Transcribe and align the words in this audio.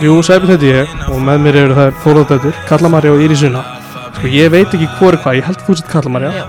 Jú, 0.00 0.14
Sæbjörn 0.24 0.54
heiti 0.54 0.70
ég 0.72 0.92
og 1.12 1.18
með 1.24 1.42
mér 1.44 1.56
eru 1.60 1.74
þær 1.76 1.90
Þóróðdættur, 2.04 2.54
Kallamarja 2.68 3.10
og 3.12 3.20
Írisuna 3.24 3.60
Sko 4.16 4.30
ég 4.32 4.48
veit 4.52 4.72
ekki 4.74 4.86
hvað 4.96 5.10
er 5.12 5.16
hvað, 5.22 5.36
ég 5.38 5.46
held 5.48 5.60
að 5.60 5.66
þú 5.66 5.76
sett 5.80 5.90
Kallamarja 5.92 6.30
Já. 6.32 6.44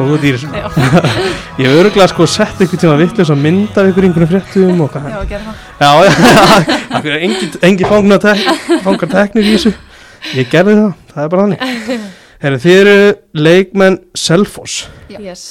þú 0.00 0.16
ert 0.16 0.26
Írisuna 0.30 0.62
Ég 1.60 1.68
hef 1.68 1.76
öruglega 1.78 2.08
sko 2.10 2.26
sett 2.30 2.58
einhvern 2.64 2.82
tíma 2.82 2.96
vittlis 2.98 3.30
að 3.30 3.40
mynda 3.44 3.84
ykkur 3.90 4.08
einhvern 4.08 4.30
fréttum 4.32 4.82
og 4.86 4.90
hvað 4.94 5.08
Já, 5.14 5.20
gera 5.30 5.42
það. 5.46 5.56
Já, 5.78 5.90
já, 7.06 7.16
engin, 7.28 7.54
engin 7.70 7.90
fangar, 7.92 8.22
tek, 8.26 8.44
fangar 8.86 9.12
teknir 9.14 9.46
í 9.46 9.54
þessu 9.56 9.74
Ég 10.36 10.50
gerði 10.52 10.76
það, 10.80 10.92
það 11.14 11.24
er 11.28 11.32
bara 11.36 11.46
þannig 11.46 12.06
Herri, 12.42 12.62
þið 12.66 12.78
eru 12.82 12.96
leikmenn 13.46 14.00
Selfoss 14.26 14.80
Já. 15.12 15.20
Yes. 15.22 15.46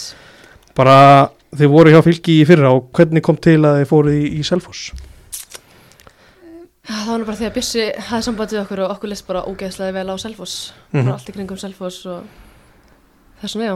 bara 0.78 0.98
þið 1.56 1.72
voru 1.78 1.94
hjá 1.96 2.04
fylki 2.06 2.42
í 2.44 2.48
fyrra 2.50 2.74
og 2.76 2.90
hvernig 2.98 3.24
kom 3.26 3.38
til 3.42 3.60
að 3.64 3.80
þið 3.84 3.88
fóruð 3.94 4.18
í, 4.20 4.26
í 4.40 4.46
Selfoss? 4.46 4.90
Það 6.90 7.06
var 7.06 7.24
bara 7.28 7.38
því 7.38 7.46
að 7.46 7.54
Bjössi 7.54 7.84
hafði 8.10 8.26
samband 8.26 8.50
við 8.54 8.60
okkur 8.64 8.80
og 8.82 8.92
okkur 8.96 9.10
list 9.12 9.26
bara 9.28 9.44
ógeðslega 9.46 9.94
vel 9.94 10.10
á 10.10 10.16
Selfoss. 10.18 10.56
Mhm. 10.92 11.04
Bara 11.06 11.14
allt 11.20 11.30
í 11.30 11.34
kringum 11.36 11.58
Selfoss 11.62 12.00
og 12.10 12.24
þessum 13.44 13.62
við 13.62 13.70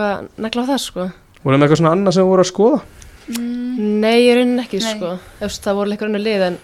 að 0.00 0.28
negla 0.38 0.62
á 0.64 0.68
það 0.72 0.80
sko. 0.80 1.10
Voruð 1.44 1.58
með 1.60 1.64
eitthvað 1.66 1.76
svona 1.82 1.92
annað 1.92 2.12
sem 2.16 2.22
þið 2.24 2.30
voru 2.32 2.42
að 2.42 2.52
skoða? 2.52 2.80
Mm, 3.26 4.00
Nei, 4.00 4.18
ég 4.22 4.36
raunin 4.38 4.60
ekki 4.62 4.78
Nei. 4.80 4.94
sko. 4.94 5.18
Efst, 5.40 5.62
það 5.66 5.74
voru 5.74 5.90
leikur 5.90 6.08
önnu 6.08 6.22
lið 6.22 6.42
en, 6.46 6.58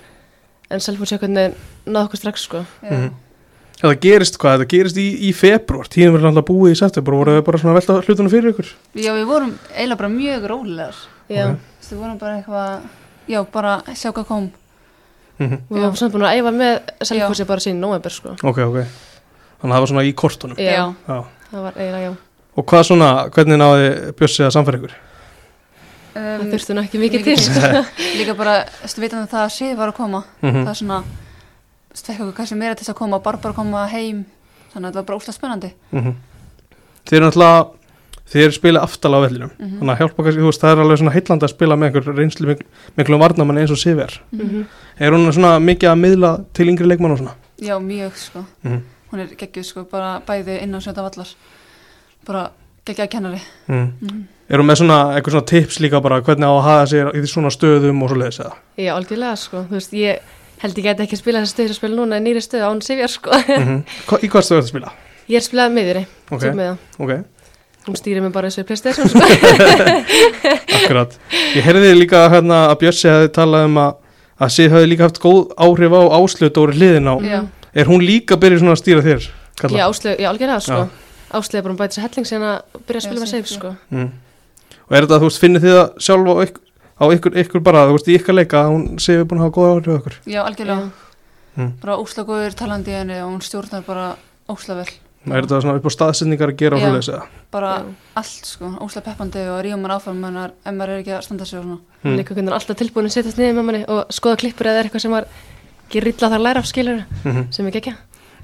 en 0.70 0.80
Selfoss 0.80 1.12
náðu 1.12 2.06
okkur 2.06 2.16
strax 2.16 2.41
sko. 2.41 2.64
já. 2.83 2.91
Mhm. 2.91 3.11
Það 3.83 4.00
gerist 4.00 4.38
hvað, 4.38 4.61
það 4.62 4.69
gerist 4.69 4.97
í, 4.97 5.06
í 5.28 5.33
februar, 5.34 5.88
tíðin 5.91 6.12
verður 6.14 6.28
alltaf 6.30 6.47
búið 6.47 6.70
í 6.70 6.77
september, 6.78 7.12
voruð 7.19 7.34
þið 7.41 7.45
bara 7.45 7.59
svona 7.59 7.72
að 7.72 7.78
velta 7.80 8.02
hlutunum 8.06 8.30
fyrir 8.30 8.50
ykkur? 8.52 8.69
já, 8.95 9.11
við 9.12 9.27
vorum 9.27 9.58
eiginlega 9.74 9.98
bara 9.98 10.08
mjög 10.08 10.47
rólegar. 10.47 10.95
Já, 11.28 11.47
Ok. 11.48 11.58
Þú 15.48 15.79
veist, 15.79 16.03
Við 16.03 16.03
vorum 16.03 16.03
bara 16.03 16.03
eitthvað, 16.03 16.03
já, 16.03 16.03
bara 16.03 16.03
sjá 16.03 16.03
hvað 16.03 16.03
kom. 16.03 16.03
Mm 16.03 16.03
við 16.03 16.03
varum 16.03 16.03
samt 16.03 16.12
búin 16.12 16.27
að 16.27 16.37
æfa 16.39 16.53
með 16.57 17.07
Selfossi 17.09 17.45
bara 17.47 17.61
síðan 17.61 17.81
november 17.81 18.11
sko. 18.11 18.35
Ok, 18.43 18.59
ok. 18.59 18.77
Þannig 19.62 19.73
að 19.73 19.77
það 19.77 19.81
var 19.81 19.91
svona 19.93 20.05
í 20.05 20.12
kortunum. 20.12 20.57
Já, 20.59 20.95
Já. 21.09 21.25
það 21.53 21.62
var 21.62 21.73
eiginlega 21.79 22.05
já. 22.05 22.12
Og 22.57 22.67
hvað 22.69 22.83
svona, 22.85 23.09
hvernig 23.33 23.59
náði 23.59 23.89
Bjössi 24.19 24.45
að 24.45 24.55
samfæra 24.57 24.79
ykkur? 24.81 24.95
Það 26.13 26.41
Um, 26.43 26.51
þurfti 26.53 26.75
nú 26.77 26.83
ekki 26.85 26.98
mikið 27.01 27.23
til 27.25 27.37
sko. 27.41 27.61
líka 28.19 28.35
bara, 28.37 28.67
þú 28.69 28.83
veist, 28.85 28.98
veitum 29.01 29.23
það 29.31 29.45
að 29.47 29.53
Sif 29.55 29.79
var 29.79 29.89
að 29.89 29.97
koma. 29.97 30.19
Mm 30.43 30.59
Það 30.59 30.69
er 30.69 30.75
svona, 30.75 30.98
fekk 31.97 32.20
okkur 32.20 32.35
kannski 32.37 32.59
meira 32.61 32.75
til 32.77 32.85
þess 32.85 32.93
að 32.93 32.98
koma, 32.98 33.19
Barbara 33.25 33.57
koma 33.57 33.87
heim. 33.89 34.27
Þannig 34.75 34.85
að 34.85 34.91
þetta 34.91 35.01
var 35.01 35.07
bara 35.09 35.17
óslega 35.17 35.37
spennandi. 35.39 35.70
-hmm. 35.93 36.15
Þið 37.09 37.17
eru 37.17 37.27
náttúrulega, 37.27 37.65
þið 38.33 38.47
eru 38.47 38.56
spilað 38.56 38.86
aftal 38.86 39.12
á 39.12 39.19
vellinum. 39.25 39.50
Mhm. 39.58 39.78
Þannig 39.80 39.92
að 39.92 40.00
hjálpa 40.02 40.25
kannski, 40.25 40.41
þú 40.41 40.48
veist, 40.48 40.62
það 40.62 40.72
er 40.72 40.83
alveg 40.83 41.00
svona 41.00 41.14
heitlandi 41.16 41.47
að 41.47 41.52
spila 41.52 41.77
með 41.77 41.88
einhver 41.88 42.16
reynslu 42.16 42.48
miklu, 42.48 42.66
miklu 42.97 43.19
varnamann 43.20 43.58
eins 43.61 43.70
og 43.74 43.80
Siver. 43.80 44.20
Mhm. 44.33 44.64
Er 44.98 45.11
hún 45.12 45.33
svona 45.33 45.52
mikið 45.61 45.89
að 45.92 46.00
miðla 46.00 46.44
til 46.52 46.69
yngri 46.69 46.89
leikmann 46.89 47.12
og 47.12 47.19
svona? 47.19 47.34
Já, 47.61 47.78
mjög, 47.78 48.16
sko. 48.16 48.47
Mm 48.64 48.83
Hún 49.12 49.20
er 49.20 49.27
geggjuð, 49.36 49.64
sko, 49.64 49.84
bara 49.84 50.22
bæði 50.24 50.62
inn 50.62 50.72
á 50.72 50.80
sjöta 50.80 51.02
vallar. 51.05 51.28
Bara 52.24 52.50
geggjaði 52.86 53.11
kennari. 53.11 53.42
-hmm. 53.69 53.91
Mm. 54.00 54.24
Er 54.48 54.58
hún 54.58 54.67
með 54.67 54.78
svona, 54.80 55.14
eitthvað 55.14 55.30
svona 55.30 55.46
tips 55.46 55.80
líka 55.80 56.00
bara 56.00 56.20
hvernig 56.22 56.48
á 56.48 56.52
að 56.56 56.62
hafa 56.62 56.86
sér 56.86 57.11
í 57.12 57.20
því 57.20 57.28
svona 57.28 57.50
stöðum 57.50 58.02
og 58.02 58.08
svo 58.08 58.17
leiðis 58.17 58.41
eða? 58.41 58.55
Já, 58.78 58.94
algjörlega 58.94 59.36
sko. 59.36 59.56
Þú 59.69 59.70
veist, 59.70 59.92
ég 59.92 60.19
held 60.62 60.78
ég 60.78 60.84
geti 60.84 61.02
ekki 61.02 61.17
að 61.17 61.19
spila 61.19 61.41
þessa 61.42 61.55
stöður 61.55 61.69
að 61.69 61.78
spila 61.80 61.96
núna 61.96 62.17
en 62.17 62.24
nýri 62.24 62.41
stöðu 62.41 62.64
án 62.69 62.80
Sivjar 62.80 63.08
sko. 63.08 63.30
Mm 63.30 63.84
Í 64.24 64.28
hvað 64.28 64.42
stöðu 64.42 64.61
þetta 64.61 64.69
spila? 64.69 64.92
Ég 65.28 65.36
er 65.36 65.41
spilað 65.41 66.06
Ok, 66.30 66.44
okay. 66.98 67.24
Hún 67.83 67.98
stýrir 67.98 68.22
mig 68.22 68.30
bara 68.34 68.47
þessu 68.50 68.62
playstation 68.69 69.11
sko. 69.11 69.22
akkurat. 70.78 71.16
Ég 71.56 71.66
heyrði 71.66 71.97
líka 71.98 72.29
hérna 72.30 72.68
að 72.70 72.79
Bjössi 72.84 73.11
hefði 73.11 73.33
talað 73.34 73.67
um 73.70 73.80
að 73.83 73.92
að 74.42 74.52
Sif 74.57 74.73
hefði 74.73 74.90
líka 74.90 75.07
haft 75.07 75.20
góð 75.23 75.52
áhrif 75.61 75.95
á 75.95 76.02
áslut 76.18 76.58
og 76.58 76.74
hliðin 76.74 77.11
á. 77.11 77.14
Já. 77.23 77.39
Er 77.73 77.89
hún 77.89 78.02
líka 78.05 78.36
byrjuð 78.40 78.64
svona 78.64 78.74
að 78.74 78.83
stýra 78.83 79.05
þér? 79.05 79.29
Kalla? 79.61 79.79
Já, 79.79 79.84
áslög, 79.86 80.18
já, 80.18 80.29
algjörlega 80.30 80.64
sko. 80.64 80.80
Já. 80.80 81.12
Áslög 81.39 81.58
er 81.58 81.64
bara 81.67 81.74
að 81.74 81.80
bæta 81.83 81.96
sér 81.96 82.07
helling 82.07 82.29
síðan 82.29 82.48
að 82.48 82.83
byrja 82.89 83.01
að 83.01 83.07
spila 83.07 83.23
með 83.23 83.30
safe 83.33 83.52
sko. 83.52 83.73
Mm. 83.92 84.11
Og 84.83 84.96
er 84.96 85.07
þetta, 85.07 85.20
þú 85.23 85.28
veist, 85.28 85.40
finnir 85.42 85.62
þið 85.62 85.77
það 85.77 86.02
sjálf 86.07 86.33
á 86.33 86.34
ykkur, 86.46 86.67
á 86.92 87.05
ykkur, 87.17 87.39
ykkur 87.45 87.64
bara, 87.68 87.84
þú 87.89 87.96
veist, 87.96 88.11
í 88.11 88.18
ykkar 88.18 88.36
leika 88.36 88.64
að 88.64 88.73
hún 88.74 88.84
sé 89.02 89.17
við 89.20 89.28
búin 89.30 89.40
að 89.40 89.46
hafa 89.46 89.57
góð 89.57 89.70
áhrif 89.70 89.89
á 89.89 89.98
ykkur? 90.01 90.18
Já, 90.34 90.40
algjörlega. 90.42 90.90
Mm. 91.52 91.73
Bara 91.84 91.96
óslega 92.01 92.28
góður 92.28 92.58
talandi 92.58 92.92
í 92.92 92.98
henni 92.98 93.23
og 93.23 93.30
hún 93.30 93.40
stjórnar 93.46 93.86
bara 93.86 94.11
óslega 94.52 94.83
vel. 94.83 94.98
Er 95.22 95.44
þetta 95.44 95.60
svona 95.62 95.78
upp 95.78 95.86
á 95.86 95.92
staðsetningar 95.94 96.50
að 96.50 96.56
gera 96.58 96.78
svo 96.80 96.88
leiðis 96.90 97.08
eða? 97.12 97.27
Bara 97.55 97.68
Já. 97.78 97.84
allt, 98.18 98.46
sko. 98.48 98.70
Óslega 98.83 99.05
peppandi 99.06 99.42
og 99.52 99.60
ríum 99.62 99.78
maður 99.84 99.94
áfram 100.00 100.24
ef 100.27 100.74
maður 100.74 100.88
er 100.96 101.02
ekki 101.02 101.12
að 101.14 101.22
standa 101.22 101.44
sig 101.46 101.58
og 101.60 101.64
svona. 101.64 101.78
Mm. 102.02 102.16
Líka 102.18 102.34
hvernig 102.34 102.42
hann 102.42 102.48
er 102.48 102.56
alltaf 102.58 102.77
tilbúin 102.80 103.06
að 103.06 103.14
setjast 103.14 103.38
niður 103.38 103.55
með 103.60 103.64
manni 103.68 103.83
og 103.86 104.00
skoða 104.10 104.36
klippur 104.42 104.66
eða 104.66 104.80
er 104.83 104.88
eitthvað 104.88 105.05
sem 105.05 105.14
var 105.14 105.27
gerilla 105.92 106.30
þar 106.33 106.42
læra 106.42 106.58
af 106.58 106.66
skilur 106.66 107.05
Mm 107.24 107.46
sem 107.52 107.66
er 107.66 107.70
gekkja. 107.77 107.94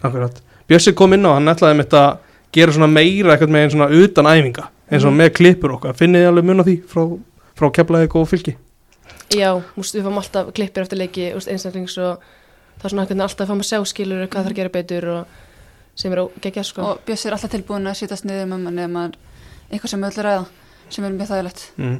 Akkurat. 0.05 0.39
Bjössi 0.69 0.95
kom 0.95 1.13
inn 1.15 1.27
á, 1.27 1.35
hann 1.35 1.49
ætlaði 1.51 1.77
mitt 1.81 1.91
að 1.99 2.19
gera 2.53 2.73
svona 2.73 2.87
meira 2.93 3.35
eitthvað 3.35 3.51
með 3.51 3.63
einn 3.65 3.71
svona 3.75 3.91
utan 3.91 4.27
æfinga, 4.31 4.69
eins 4.93 5.05
og 5.05 5.11
Mhm. 5.13 5.19
með 5.19 5.31
klippur 5.35 5.73
okkar. 5.75 5.95
Finnið 5.99 6.23
þið 6.23 6.29
alveg 6.31 6.45
mun 6.45 6.61
á 6.63 6.65
því 6.69 6.77
frá, 6.87 7.03
frá 7.59 7.71
keflaðið 7.75 8.15
og 8.15 8.29
fylki? 8.29 8.57
Já, 9.35 9.51
múst, 9.77 9.95
við 9.95 10.05
fáum 10.07 10.17
alltaf 10.23 10.53
klippur 10.55 10.83
eftir 10.83 10.99
leiki 10.99 11.35
einstaklings 11.35 11.99
og 11.99 12.21
það 12.79 12.85
er 12.85 12.89
svona 12.91 13.07
hvernig 13.07 13.23
alltaf 13.27 13.49
fáum 13.49 13.61
að 13.61 13.69
sjá 13.69 13.85
skilur 13.85 14.27
hvað 14.29 14.45
þarf 14.45 14.53
að 14.53 14.57
gera 14.57 14.69
betur 14.69 15.09
og 15.09 15.27
sem 15.99 16.15
er 16.15 16.21
gekkja 16.45 16.65
sko. 16.67 16.85
Og 16.93 17.01
Bjössi 17.09 17.29
er 17.29 17.37
alltaf 17.37 17.51
tilbúin 17.53 17.89
að 17.91 17.99
sitast 18.01 18.27
niður 18.29 18.47
með 18.53 18.63
manni 18.69 18.85
ef 18.87 18.93
maður 18.95 19.19
eitthvað 19.73 19.93
sem 19.95 20.07
öll 20.09 20.23
ræða 20.29 20.45
sem 20.95 21.05
er 21.09 21.17
mjög 21.19 21.31
þægilegt. 21.33 21.65
Mm. 21.83 21.99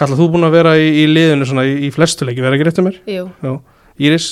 Kalla, 0.00 0.16
þú 0.16 0.28
búin 0.32 0.46
að 0.48 0.54
vera 0.56 0.72
í, 0.80 0.86
í 1.02 1.04
liðinu 1.10 1.46
svona 1.48 1.66
í, 1.68 1.74
í 1.86 1.90
flestu 1.92 2.24
leiki, 2.24 2.40
verða 2.42 2.56
ekki 2.58 2.66
rétt 2.70 2.80
um 2.80 2.86
mér? 2.88 2.96
Jú, 3.12 3.26
Já. 3.44 3.52
Íris, 4.02 4.28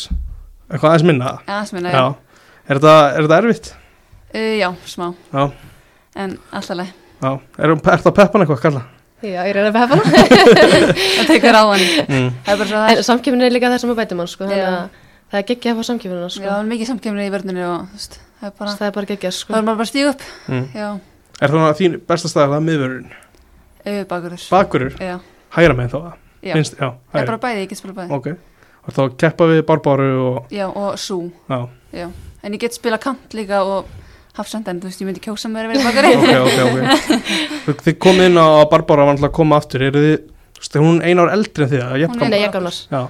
eitthvað 0.70 0.88
aðeins 0.94 1.04
minna? 1.10 1.34
Já, 1.44 1.58
sem 1.68 1.76
minna, 1.76 1.92
Já. 1.92 2.00
já. 2.00 2.46
Er 2.70 2.78
þetta, 2.80 2.94
er 3.18 3.26
þetta 3.26 3.38
erfitt? 3.42 3.68
Uh, 4.30 4.54
já, 4.56 4.68
smá. 4.88 5.10
Já. 5.34 5.44
En 6.24 6.32
alltaf 6.56 6.80
leið. 6.80 6.94
Já. 7.20 7.30
Er, 7.60 7.74
er 7.76 8.02
það 8.06 8.16
peppan 8.16 8.46
eitthvað, 8.46 8.62
Kalla? 8.64 8.82
já, 9.20 9.42
ég 9.44 9.50
er 9.52 9.58
að 9.60 9.66
befa 9.68 9.86
hana. 9.90 10.02
Það 11.20 11.26
tekur 11.28 11.58
á 11.60 11.62
hann. 11.68 11.82
Mm. 12.08 12.28
Það 12.46 12.52
er 12.54 12.60
bara 12.62 12.68
svo 12.70 12.78
að 12.78 12.84
það 12.86 12.92
en 12.94 13.00
er. 13.02 13.04
samkjöfnin 13.10 13.44
er 13.44 13.52
líka 13.52 13.68
það 13.74 13.82
sem 13.82 13.92
að 13.92 13.98
bætum 14.00 14.22
hann 14.22 14.30
sko, 14.32 14.46
þannig 14.48 14.62
Já. 14.62 14.70
að 14.70 15.08
það 15.34 15.40
er 15.42 15.46
gekkja 15.50 15.72
að 15.74 15.76
fá 15.82 15.88
samkjöfnina 15.90 16.22
Já, 16.24 16.32
sko. 16.38 16.52
er 16.56 16.70
mikið 16.70 16.88
samkemni 16.94 17.26
í 17.28 17.32
verðinu 17.34 17.66
og 17.68 17.82
þú 17.90 17.98
veist, 18.00 18.16
það 18.40 18.46
er 18.50 18.54
bara, 18.58 18.74
það 18.80 18.86
er 18.88 18.94
bara 18.98 19.06
gekkja 19.10 19.30
sko. 19.36 19.52
það 19.52 19.58
er 19.62 19.66
bara 19.70 19.84
að 19.84 19.90
stíga 19.92 20.12
upp. 20.14 20.22
Mm. 20.48 20.66
Já, 20.74 20.90
Er 21.40 21.48
það 21.54 21.76
þín 21.78 21.94
besta 22.06 22.28
staðar, 22.28 22.50
það 22.50 22.56
er 22.60 22.66
miðvörun? 22.68 23.10
bakurur. 24.08 24.42
Bakurur? 24.50 24.96
Já, 25.00 25.14
Hægra 25.56 25.74
með 25.78 25.88
þá 25.94 25.98
það? 26.00 26.12
já. 26.44 26.52
Finnst, 26.54 26.74
já, 26.80 26.88
Það 27.12 27.20
er 27.22 27.26
bara 27.30 27.38
bæði, 27.44 27.62
ég 27.64 27.68
get 27.70 27.78
spila 27.80 27.94
bæði. 27.96 28.10
Ok. 28.18 28.26
Og 28.80 28.94
þá 28.96 29.00
keppa 29.20 29.46
við 29.50 29.62
Barbáru 29.68 30.10
og, 30.26 30.50
Já, 30.52 30.66
og 30.68 30.94
sú. 31.00 31.30
já, 31.48 31.68
Já. 31.92 32.10
En 32.42 32.52
ég 32.54 32.60
get 32.60 32.72
spila 32.76 32.96
kant 32.98 33.34
líka 33.36 33.62
og 33.64 33.84
hafsend 34.36 34.68
en 34.68 34.80
þú 34.80 34.88
veist, 34.88 35.00
ég 35.02 35.06
myndi 35.08 35.20
kjósa 35.20 35.48
mér 35.52 35.66
að 35.68 35.72
vera 35.74 35.84
bakari. 35.88 36.12
ok, 36.16 36.28
ok, 36.44 36.60
ok. 37.66 37.80
Þið- 37.84 37.98
komið 38.00 38.28
inn 38.30 38.38
á 38.40 38.46
að 38.62 38.68
Barbára 38.70 39.04
var 39.04 39.16
náttúrulega 39.16 39.32
að 39.32 39.36
koma 39.40 39.56
aftur, 39.60 39.82
eru 39.88 40.00
þið, 40.04 40.16
þú 40.54 40.60
veist, 40.62 40.78
hún 40.80 41.00
er 41.02 41.08
einu 41.10 41.24
ár 41.26 41.32
eldri 41.34 41.64
en 41.66 41.70
þið, 41.72 41.82
að 41.84 41.90
Hún 41.90 42.00
jafn 42.04 42.32
er- 42.32 42.40
ég 42.40 42.52
gamlas. 42.54 42.78
Já, 42.90 43.02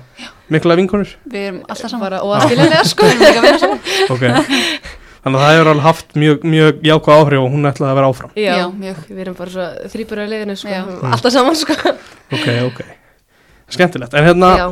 mikla 0.50 0.76
vinkonur? 0.80 1.12
Við 1.30 1.46
erum 1.50 1.60
alltaf 1.68 1.90
saman. 1.90 2.02
Bara 2.08 2.22
óaskiljanlega 2.26 2.84
sko. 2.90 3.06
Við 3.06 3.10
erum 3.10 3.22
líka 3.26 3.38
að 3.38 3.46
vinna 3.46 3.58
saman. 3.58 3.80
Ok. 4.10 4.22
Þannig 5.20 5.36
að 5.36 5.42
það 5.44 5.54
hefur 5.54 5.68
alveg 5.70 5.84
haft 5.84 6.14
mjög, 6.16 6.44
mjög 6.48 6.78
jákvæð 6.88 7.18
áhrif 7.20 7.42
og 7.44 7.50
hún 7.52 7.68
ætlaði 7.68 7.90
að 7.90 7.98
vera 7.98 8.10
áfram. 8.10 8.30
Já, 8.40 8.54
Já, 8.56 8.66
mjög. 8.72 9.00
við 9.10 9.20
erum 9.24 9.36
bara 9.36 9.52
svo 9.54 9.66
þrýbura 9.92 10.24
í 10.24 10.30
liðinu 10.30 10.56
sko. 10.56 10.76
Mm. 10.80 11.12
alltaf 11.12 11.34
saman 11.34 11.58
sko. 11.60 11.76
Ok, 12.30 12.48
ok. 12.70 12.80
Skemmtilegt. 13.70 14.16
En 14.16 14.24
hérna, 14.26 14.50
Já, 14.56 14.66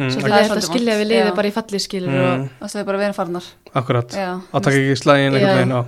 Mm, 0.00 0.08
Svo 0.10 0.20
það 0.20 0.30
er 0.30 0.32
er 0.32 0.40
að 0.40 0.48
svolítið 0.48 0.70
skilja 0.70 0.94
við 0.96 1.08
liðið 1.10 1.34
bara 1.36 1.48
í 1.48 1.52
falli 1.52 1.78
skilur 1.78 2.08
Mm. 2.08 2.44
og 2.60 2.68
það 2.72 2.80
er 2.80 2.84
bara 2.88 2.98
verið 3.02 3.16
farnar 3.18 3.44
akkurat, 3.76 4.08
já, 4.16 4.30
að 4.54 4.62
taka 4.64 4.76
ekki 4.80 4.94
slægin 4.96 5.34
einhvern 5.36 5.58
veginn 5.60 5.72
er 5.76 5.84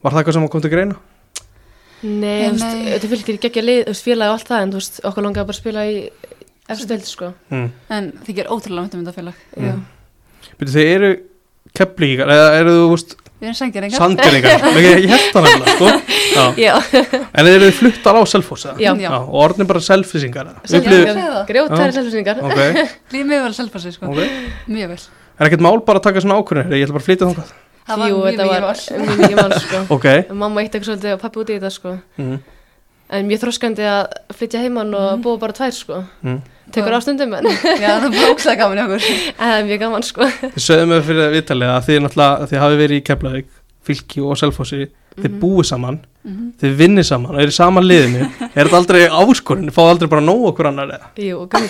Var 0.00 0.12
það 0.12 0.18
eitthvað 0.22 0.32
sem 0.32 0.48
kom 0.48 0.60
til 0.64 0.70
greina? 0.70 0.96
Nei, 2.06 2.52
þetta 2.56 3.08
fylgir 3.10 3.38
geggja 3.40 3.62
lið, 3.64 3.82
þú 3.84 3.92
veist, 3.92 4.04
félagi 4.06 4.30
og 4.32 4.36
allt 4.38 4.48
það 4.48 4.62
en 4.62 4.72
þú 4.72 4.80
veist, 4.80 5.00
okkur 5.04 5.22
langaði 5.26 5.46
bara 5.50 5.56
að 5.56 5.60
spila 5.60 5.84
í 5.84 6.10
eftir 6.68 6.86
deild 6.88 7.04
sko 7.08 7.28
Mm. 7.50 7.70
en 7.90 8.12
þið 8.24 8.34
ger 8.36 8.46
ótrúlega 8.52 8.82
myndum 8.86 9.04
þetta 9.04 9.16
félag 9.16 9.34
Já. 9.56 9.74
Byrju, 10.56 10.72
þið 10.72 10.94
eru 10.96 11.10
keflíkar, 11.76 12.32
eða 12.32 12.48
eru 12.60 12.74
þú, 12.76 12.86
veist, 12.94 13.14
við 13.36 13.48
erum 13.50 13.58
sangeringar 13.58 14.00
sandgeringar 14.00 14.66
ég, 14.86 15.02
ég 15.04 15.12
held 15.12 15.28
það 15.34 15.46
nefnilega, 15.46 15.74
sko. 15.76 15.86
Já. 16.36 16.44
Já, 16.60 16.72
En 17.36 17.50
eru 17.50 17.68
fluttar 17.76 18.16
á. 18.16 18.72
Já. 18.80 19.12
Og 19.18 19.36
orðin 19.44 19.68
bara. 19.68 19.82
Já. 21.20 21.36
grjótæri 21.52 21.94
mjög 23.28 23.46
vel 23.46 23.54
selfa 23.60 23.84
sig 23.84 23.96
sko, 23.96 24.10
ok. 24.10 24.42
Mjög 24.72 24.92
vel. 24.94 25.00
Er 25.36 25.50
ekkert 25.50 25.64
mál 25.64 25.78
bara 25.84 26.00
að 26.00 26.08
taka 26.08 26.24
svona 26.24 26.40
ákvörðin? 26.40 26.74
Ég 26.76 26.86
ætla 26.86 26.96
bara 26.96 27.04
að 27.04 27.08
flytja 27.10 27.28
þangað. 27.28 27.54
Það 27.86 28.00
var 28.00 28.08
Jú, 28.10 28.16
mjög 28.16 28.26
þetta 28.26 28.46
mikið 28.46 28.52
var 28.52 28.64
val 28.66 29.06
mjög 29.06 29.18
mikið 29.20 29.38
mál 29.38 29.52
sko. 29.62 29.80
Ok 29.94 30.06
Mamma 30.42 30.62
eitt 30.62 30.74
eitthvað 30.74 30.88
svolítið 30.90 31.12
og 31.14 31.20
pappi 31.22 31.42
út 31.42 31.50
í 31.52 31.56
þetta 31.58 31.72
sko. 31.74 31.92
Mm. 32.18 32.38
En 33.16 33.28
mjög 33.28 33.42
þroskandi 33.44 33.86
að 33.86 34.00
flytja 34.34 34.62
heimann 34.64 34.96
og 34.98 35.20
búa 35.22 35.38
bara 35.38 35.54
tvær 35.54 35.76
sko. 35.76 36.00
Mm. 36.26 36.40
Tekur 36.74 36.96
á 36.96 37.00
stundum 37.04 37.32
en 37.38 37.46
já 37.84 37.92
það 38.02 38.10
var 38.16 38.32
ógstlega 38.32 38.58
gaman 38.64 38.82
okkur. 38.86 39.06
Það 39.38 39.54
er 39.60 39.64
mjög 39.70 39.80
gaman 39.84 40.02
sko. 40.06 40.26
Þið 40.42 40.64
sögðu 40.66 40.86
mig 40.90 41.04
fyrir 41.06 41.32
viðtalið 41.36 41.72
að 41.76 41.86
þið 41.88 42.02
náttúrulega 42.06 42.50
Þið 42.50 42.62
hafi 42.64 42.80
verið 42.82 42.96
í 43.00 43.04
Keflavík, 43.06 43.48
Fylki 43.86 44.22
og 44.26 44.36
Selfossi. 44.40 44.86
Þið 45.16 45.30
Mhm. 45.30 45.38
búið 45.40 45.64
saman, 45.70 45.94
Mhm. 46.26 46.48
þið 46.60 46.72
vinnið 46.76 47.04
saman 47.08 47.30
og 47.36 47.40
eru 47.40 47.48
í 47.48 47.54
sama 47.56 47.80
liðinu. 47.80 48.26
Er 48.56 48.66
þetta 48.66 48.76
aldrei 48.82 49.06
áskorun? 49.08 49.70
Fáðu 49.72 49.92
aldrei 49.94 50.08
bara 50.12 50.20
nóg 50.26 50.42
okkur 50.50 50.66
annar 50.68 50.90
eða? 50.92 51.06
Jú, 51.16 51.46
gummi 51.48 51.68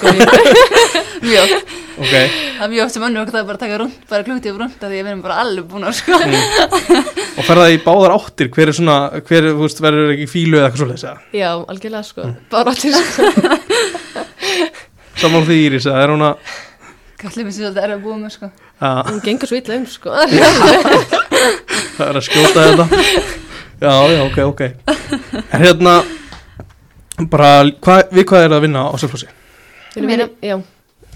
mjög. 1.22 1.52
Oft 1.56 1.74
Ok, 1.96 2.10
það 2.12 2.64
er 2.66 2.68
mjög 2.72 2.82
oft 2.84 2.92
sem 2.96 3.04
önnur 3.06 3.22
okkur 3.22 3.32
það 3.36 3.40
er 3.40 3.46
bara 3.46 3.56
að 3.56 3.62
taka 3.62 3.78
rund 3.80 3.94
bara 4.10 4.24
klútið 4.26 4.50
og 4.52 4.58
rund 4.60 4.74
að 4.82 4.90
því 4.90 4.98
að 4.98 5.04
við 5.06 5.12
erum 5.12 5.22
bara 5.24 5.36
alveg 5.44 5.64
búin 5.70 5.86
sko. 5.96 6.18
Og 7.38 7.46
fer 7.46 7.56
það 7.62 7.72
í 7.72 7.78
báðar 7.86 8.16
áttir? 8.18 8.50
Hver 8.52 8.68
er 8.68 8.76
svona, 8.76 8.96
hver 9.22 9.38
er, 9.46 9.52
þú 9.54 9.62
veist, 9.62 9.80
verður 9.86 10.12
ekki 10.16 10.26
fílu 10.34 10.58
eða 10.58 10.66
eitthvað 10.68 10.82
svoleiðis 10.82 11.06
eða? 11.06 11.22
Já, 11.38 11.50
algjörlega 11.72 12.04
sko. 12.10 12.28
Bara 12.50 12.74
allir 12.74 12.92
sko 12.98 13.22
Saman 15.16 15.46
því 15.48 15.56
Íris, 15.66 15.86
eða 15.88 16.02
er 16.04 16.12
hún 16.12 16.24
að 16.26 16.54
kallið 17.20 17.46
mér 17.46 17.54
sér 17.56 17.62
svolítið 17.64 17.82
erfið 17.86 17.96
að 17.96 18.02
búa 18.04 18.16
með 18.20 18.32
sko. 18.36 18.50
Að- 18.84 19.06
Hún 19.08 19.20
gengur 19.24 19.48
svo 19.50 19.56
illa 19.56 19.76
um 19.80 19.86
sko. 19.88 20.10
Það 21.96 22.08
er 22.10 22.18
að 22.20 22.24
skjóta 22.26 22.64
þetta. 22.66 22.86
Já, 23.80 23.92
já, 24.12 24.20
ok, 24.26 24.38
ok. 24.50 24.60
En 25.52 25.62
hérna 25.62 25.94
bara, 27.32 27.50
hva, 27.80 27.96
við 28.12 28.26
hvað 28.28 28.44
er 28.44 28.50
það 28.50 28.56
að 28.58 28.64
vinna 28.66 28.82
á 28.84 28.92
Selfossi? 29.00 29.28
Við 29.94 30.00
erum 30.02 30.12
vinna, 30.12 30.26
já. 30.44 30.56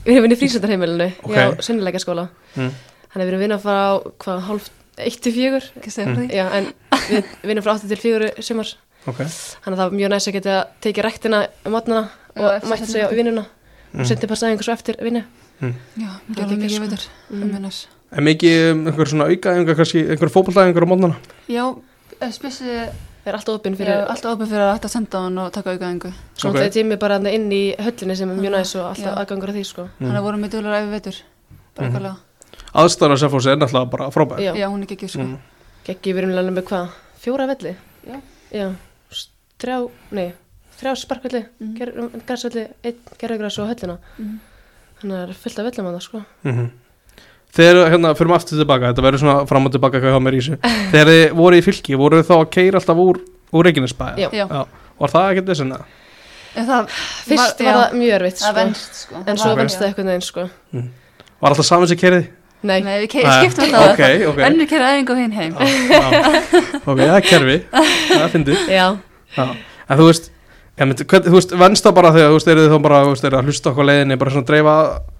Við 0.01 0.13
erum 0.15 0.25
vinna 0.27 0.37
í 0.37 0.41
frísöndarheimilinu 0.41 1.09
Ok. 1.27 1.35
Já, 1.37 1.47
sunnilega 1.67 2.01
skóla 2.03 2.29
Mm. 2.57 2.73
Þannig 3.13 3.21
að 3.23 3.27
við 3.29 3.31
erum 3.31 3.43
vinna 3.45 3.57
frá 3.63 3.75
hvað, 4.25 4.39
hálf, 4.49 4.65
eitt 4.99 5.21
til 5.23 5.31
fjögur? 5.37 5.67
Ekki 5.79 5.91
segja 5.95 6.09
frá 6.11 6.17
því. 6.19 6.25
Já, 6.35 6.47
en 6.59 6.65
við 7.45 7.47
vinnum 7.53 7.63
frá 7.63 7.73
8 7.77 7.87
til 7.93 8.01
4 8.03 8.31
sumars 8.43 8.73
Ok, 9.07 9.21
Þannig 9.23 9.71
að 9.71 9.79
það 9.79 9.85
var 9.85 9.95
mjög 10.01 10.11
næst 10.11 10.29
að 10.33 10.35
geta 10.41 10.57
tekið 10.83 11.07
rektina 11.07 11.39
um 11.65 11.73
mótnana 11.77 12.03
Já, 12.35 12.43
og 12.43 12.67
seinni 12.67 12.89
sig 12.91 13.07
á 13.07 13.09
vinnuna. 13.15 13.45
Mm. 13.47 13.60
Og 13.99 14.07
setja 14.07 14.29
sæðingu 14.37 14.63
svo 14.67 14.73
eftir 14.73 14.97
vinnu 15.03 15.23
já, 15.61 16.11
Það 16.31 16.39
er 16.39 16.43
er 16.45 16.57
mikið 16.57 16.71
sko. 16.71 16.81
veitur 16.87 17.03
um 17.31 17.41
Mm. 17.41 17.53
minnas 17.53 17.87
en 18.13 18.25
mikið 18.25 18.73
um 18.73 18.87
einhver 18.87 19.07
svona 19.07 19.29
aukaðingar 19.31 19.77
kannski, 19.77 20.01
einhver 20.11 20.31
fótballtæðingar 20.35 20.85
á 20.85 20.91
mótnana 20.91 21.17
já, 21.49 21.65
eh, 22.21 22.31
spissi 22.33 22.89
Það 23.21 23.29
er 23.29 23.37
alltaf 23.37 23.55
opinn 23.61 23.75
fyrir 23.77 23.87
fyrir 23.93 24.09
alltaf 24.11 24.33
opið 24.33 24.49
fyrir 24.49 24.63
að 24.65 24.81
að 24.81 24.89
senda 24.89 25.19
hann 25.21 25.39
og 25.39 25.53
taka 25.53 25.71
aukaðingu 25.77 26.13
Svo 26.41 26.49
Ok. 26.49 26.55
okay. 26.57 26.67
er 26.67 26.71
tími 26.73 26.97
bara 26.99 27.19
þarna 27.19 27.33
inn 27.35 27.51
í 27.53 27.77
höllinni 27.77 28.17
sem 28.17 28.31
er 28.31 28.37
mjög 28.41 28.51
næst 28.57 28.77
og 28.81 28.87
alltaf 28.97 29.13
Já. 29.13 29.19
aðgangur 29.21 29.51
að 29.53 29.57
því 29.61 29.65
sko 29.69 29.89
hann 30.01 30.17
er 30.17 30.23
voruð 30.25 30.41
með 30.41 30.51
duglega 30.51 30.81
ef 30.81 30.91
veitur 30.91 31.17
bara 31.77 31.89
eitthvað 31.91 32.17
Aðstæður 32.75 33.13
á 33.13 33.17
Selfossi 33.21 33.51
er 33.53 33.57
náttúrulega 33.61 33.91
bara 33.91 34.11
frábær 34.11 34.41
Já, 34.41 34.55
já, 34.57 34.67
hún 34.73 34.81
er 34.83 34.87
ekki 34.97 35.09
sko 35.11 35.21
Mm. 35.21 35.37
geggi 35.85 36.13
við 36.15 36.19
erum 36.19 36.31
alveg 36.39 36.55
með 36.57 36.65
hvað, 36.65 36.89
fjóra 37.21 37.47
velli? 37.47 37.77
Já. 38.09 38.21
Já, 38.53 38.73
s- 39.13 39.29
þrjá, 39.61 39.91
nei, 40.13 40.33
þrjá 40.81 40.95
sparkvelli, 40.97 41.43
Mhm. 41.61 41.75
mm. 41.77 42.23
græsvelli, 42.27 42.67
einn 42.85 42.97
gerðugræs 43.21 43.59
og 43.61 43.69
höllina. 43.71 43.99
Mhm. 44.19 44.39
Þannig 45.01 45.17
að 45.17 45.21
það 45.25 45.29
er 45.31 45.41
fullt 45.45 45.59
af 45.59 45.65
vellum 45.71 45.87
að 45.91 45.95
það 45.99 46.03
sko. 46.09 46.25
Mm 46.45 46.71
Þegar, 47.51 47.91
hérna, 47.91 48.15
fyrir 48.15 48.29
maður 48.31 48.39
aftur 48.45 48.59
tilbaka 48.61 48.93
Þetta 48.93 49.03
verður 49.03 49.19
svona 49.19 49.47
fram 49.49 49.65
og 49.67 49.73
tilbaka 49.73 49.99
hvað 49.99 50.21
mér 50.23 50.35
í 50.35 50.39
þessu. 50.39 50.59
Þegar 50.93 51.09
þið 51.11 51.33
voru 51.35 51.57
í 51.59 51.63
fylki, 51.67 51.97
voru 51.99 52.21
þið 52.21 52.29
þá 52.29 52.35
að 52.37 52.51
keira 52.55 52.79
alltaf 52.79 52.97
úr, 53.03 53.19
úr 53.53 53.65
Reykjanesbæ? 53.67 54.07
Já. 54.23 54.29
já, 54.31 54.47
Var 55.01 55.09
það 55.11 55.31
ekkert 55.33 55.87
en 56.57 56.67
það 56.67 56.89
Fyrst 57.27 57.61
var, 57.61 57.67
já, 57.67 57.73
það 57.77 57.97
mjög 58.01 58.15
erfitt 58.17 58.39
sko. 58.43 58.53
venst 58.57 58.95
sko. 59.05 59.23
En 59.27 59.37
svo 59.39 59.51
Ok. 59.53 59.59
venst 59.61 59.79
það 59.81 59.87
einhvern 59.89 60.11
veginn 60.11 60.27
sko. 60.27 60.45
Var 61.41 61.51
alltaf 61.51 61.67
saman 61.67 61.89
sem 61.91 61.97
keiriði? 62.01 62.27
Nei, 62.63 62.81
nei, 62.85 62.97
við 63.07 63.09
ke- 63.15 63.23
skiptum 63.25 63.71
þetta 63.71 63.93
Ok, 63.95 64.03
ok. 64.29 64.41
Önnur 64.49 64.69
kera 64.69 64.89
æfingu 64.93 65.11
og 65.15 65.21
hinn 65.23 65.33
heim. 65.33 65.55
Já, 65.55 66.11
já. 66.11 66.21
Ok, 66.85 66.99
það 66.99 67.17
er 67.17 67.25
kerfi. 67.29 67.57
Það 67.71 68.27
já, 68.69 68.99
Já, 69.37 69.47
en 69.89 69.99
þú 69.99 70.07
veist 70.11 70.31
ég 70.81 70.89
myndi, 70.89 71.07
hvern, 71.13 71.27
þú 71.29 71.37
veist, 71.37 71.55
venst 71.61 71.87
það 71.87 71.97
bara 71.99 72.13
þegar 72.15 72.31
þú 72.31 72.37
veist, 72.39 72.51
eru 72.51 72.65
þið 72.65 72.75
þá 72.75 72.83
bara, 72.87 73.01
þú 73.05 73.15
veist, 73.15 73.25
eru 73.29 73.39
að 73.39 73.49
hlusta 73.51 73.71
okkur 73.71 73.85
á 73.85 73.89
leiðinni 73.91 74.21
bara 74.21 74.35
svona 74.35 74.47
að 74.47 74.51
dreifa 74.51 74.77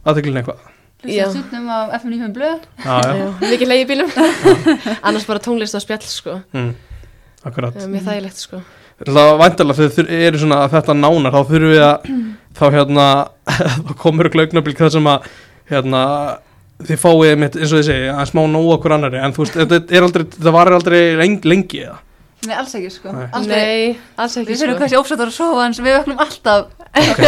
aðteklinu 0.09 0.41
eitthvað? 0.41 0.69
Já. 1.01 1.25
hlustum 1.25 1.47
stundum 1.47 1.69
á 1.73 1.79
FM 1.97 2.13
95 2.13 2.35
blöð. 2.37 2.65
Já, 2.85 2.97
já, 3.01 3.13
já, 3.17 3.29
mikið 3.45 3.71
leið 3.71 3.83
í 3.83 3.87
bílum. 3.89 4.11
Annars 5.07 5.25
bara 5.29 5.41
tónlist 5.45 5.77
og 5.77 5.85
spjall 5.85 6.05
sko. 6.05 6.37
Mm, 6.57 6.75
akkurat. 7.49 7.77
Já, 7.77 7.89
Mjög 7.89 8.05
þægilegt 8.09 8.43
sko. 8.43 8.61
Það 9.01 9.31
væntalega 9.41 9.79
þegar 9.79 9.95
þið 9.97 10.27
eru 10.27 10.43
svona 10.43 10.59
að 10.61 10.75
þetta 10.75 10.97
nánar 10.99 11.33
þá 11.33 11.41
þurfum 11.49 11.73
við 11.73 11.85
að 11.87 12.11
þá 12.61 12.65
hérna 12.77 13.07
þá 13.87 13.95
komur 14.03 14.29
glögnablík 14.33 14.81
það 14.81 14.95
sem 14.99 15.09
að 15.09 15.31
hérna 15.73 16.05
þið 16.85 17.01
fáið 17.01 17.35
mitt 17.41 17.57
eins 17.57 17.73
og 17.73 17.81
þið 17.81 17.89
segi 17.89 18.13
að 18.13 18.29
smá 18.33 18.43
nóg 18.49 18.71
okkur 18.77 18.97
annari 18.97 19.21
en 19.21 19.35
þú 19.37 19.45
veist, 19.45 19.57
þetta 19.57 19.97
er 19.97 20.07
aldrei, 20.07 20.25
þetta 20.37 20.55
varir 20.57 20.77
aldrei 20.77 21.01
lengi, 21.21 21.49
lengi 21.49 21.83
eða 21.85 21.99
nei, 22.49 22.55
alls 22.57 22.75
ekki 22.79 22.91
sko. 22.95 23.13
Nei. 23.15 23.27
aldrei. 23.37 23.61
Nei, 23.61 23.97
alls 24.21 24.37
ekki 24.41 24.53
við 24.53 24.63
fyrir 24.63 24.75
sko. 24.75 24.81
kannski 24.83 25.01
ósættar 25.01 25.31
að 25.31 25.37
sofa 25.37 25.65
en 25.67 25.77
við 25.77 25.97
vöknum 25.99 26.23
alltaf. 26.25 26.71
Ok, 26.91 27.21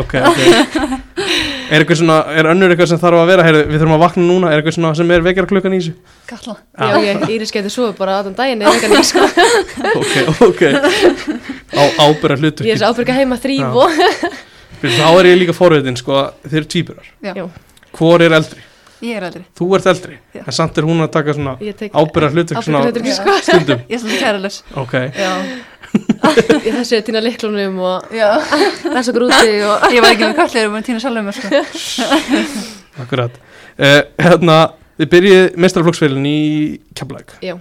ok, 0.00 0.14
ok. 0.30 0.40
Er 1.70 1.84
eitthvað 1.84 2.00
svona, 2.00 2.14
er 2.34 2.48
önnur 2.50 2.72
eitthvað 2.72 2.88
sem 2.90 2.98
þarf 2.98 3.20
að 3.20 3.28
vera? 3.30 3.42
Heyrðu, 3.46 3.60
við 3.70 3.78
þurfum 3.78 3.92
að 3.94 4.00
vakna 4.02 4.22
núna, 4.26 4.48
er 4.50 4.58
eitthvað 4.58 4.74
svona 4.74 4.90
sem 4.98 5.12
er 5.14 5.22
vekjar 5.22 5.46
klukkan 5.46 5.76
í 5.76 5.78
þessu? 5.78 5.92
Kalla. 6.26 6.54
Já, 6.74 6.96
ég, 7.04 7.20
Íris 7.36 7.54
getur 7.54 7.70
svo 7.70 7.90
bara 7.94 8.16
aðan 8.18 8.34
daginn 8.38 8.64
eða 8.64 8.72
eitthvað 8.74 8.96
nýtt 8.96 9.10
sko. 9.12 9.26
Ok, 10.00 10.16
ok. 10.48 10.64
Á 11.78 11.82
ábyrra 12.02 12.38
hlutur 12.40 12.66
Ég 12.66 12.74
er 12.74 12.82
svo 12.82 12.90
ábyrga 12.90 13.14
heima 13.20 13.38
þrýf 13.38 13.78
og 13.84 13.94
þá 14.82 15.06
er 15.12 15.30
ég 15.30 15.38
líka 15.44 15.54
forvitin 15.54 15.98
sko, 16.00 16.24
þeir 16.50 16.64
eru 16.64 16.96
Já. 17.22 17.46
hvor 17.94 18.24
er 18.24 18.34
eldri, 18.40 18.66
ég 19.00 19.16
er 19.16 19.26
aldrei 19.28 19.44
þú 19.58 19.68
ert 19.78 19.86
eldri 19.94 20.16
Já. 20.36 20.42
en 20.46 20.56
samt 20.56 20.78
er 20.80 20.88
hún 20.88 21.04
að 21.04 21.10
taka 21.16 21.34
svona 21.36 21.56
ábyrra 21.90 22.30
hlutur 22.34 22.62
svona 22.62 22.82
Já. 22.86 23.14
sko. 23.16 23.36
stundum. 23.42 23.84
Ég 23.90 23.96
er 23.96 24.02
svolítið 24.02 24.24
kæralus 24.24 24.62
ok, 24.76 24.94
já, 25.16 25.32
Ég 26.66 26.74
þessi 26.74 26.98
að 27.00 27.06
týna 27.08 27.22
liklunum 27.24 27.78
og 27.82 28.12
já. 28.14 28.28
Þess 28.94 29.10
að 29.10 29.16
grúti 29.16 29.54
og 29.66 29.86
ég 29.90 30.04
var 30.04 30.12
ekki 30.12 30.26
með 30.28 30.36
kallir 30.38 30.68
og 30.68 30.74
búin 30.74 30.82
að 30.82 30.86
týna 30.90 31.00
sjálfum 31.02 31.30
sko. 31.34 31.62
Akkurat. 33.02 33.40
Uh, 33.80 34.02
hérna, 34.20 34.58
þið 35.00 35.10
byrjið 35.14 35.42
mestrarflokksfélin 35.64 36.26
í 36.28 36.38
Keflæk 36.98 37.36
Já, 37.42 37.54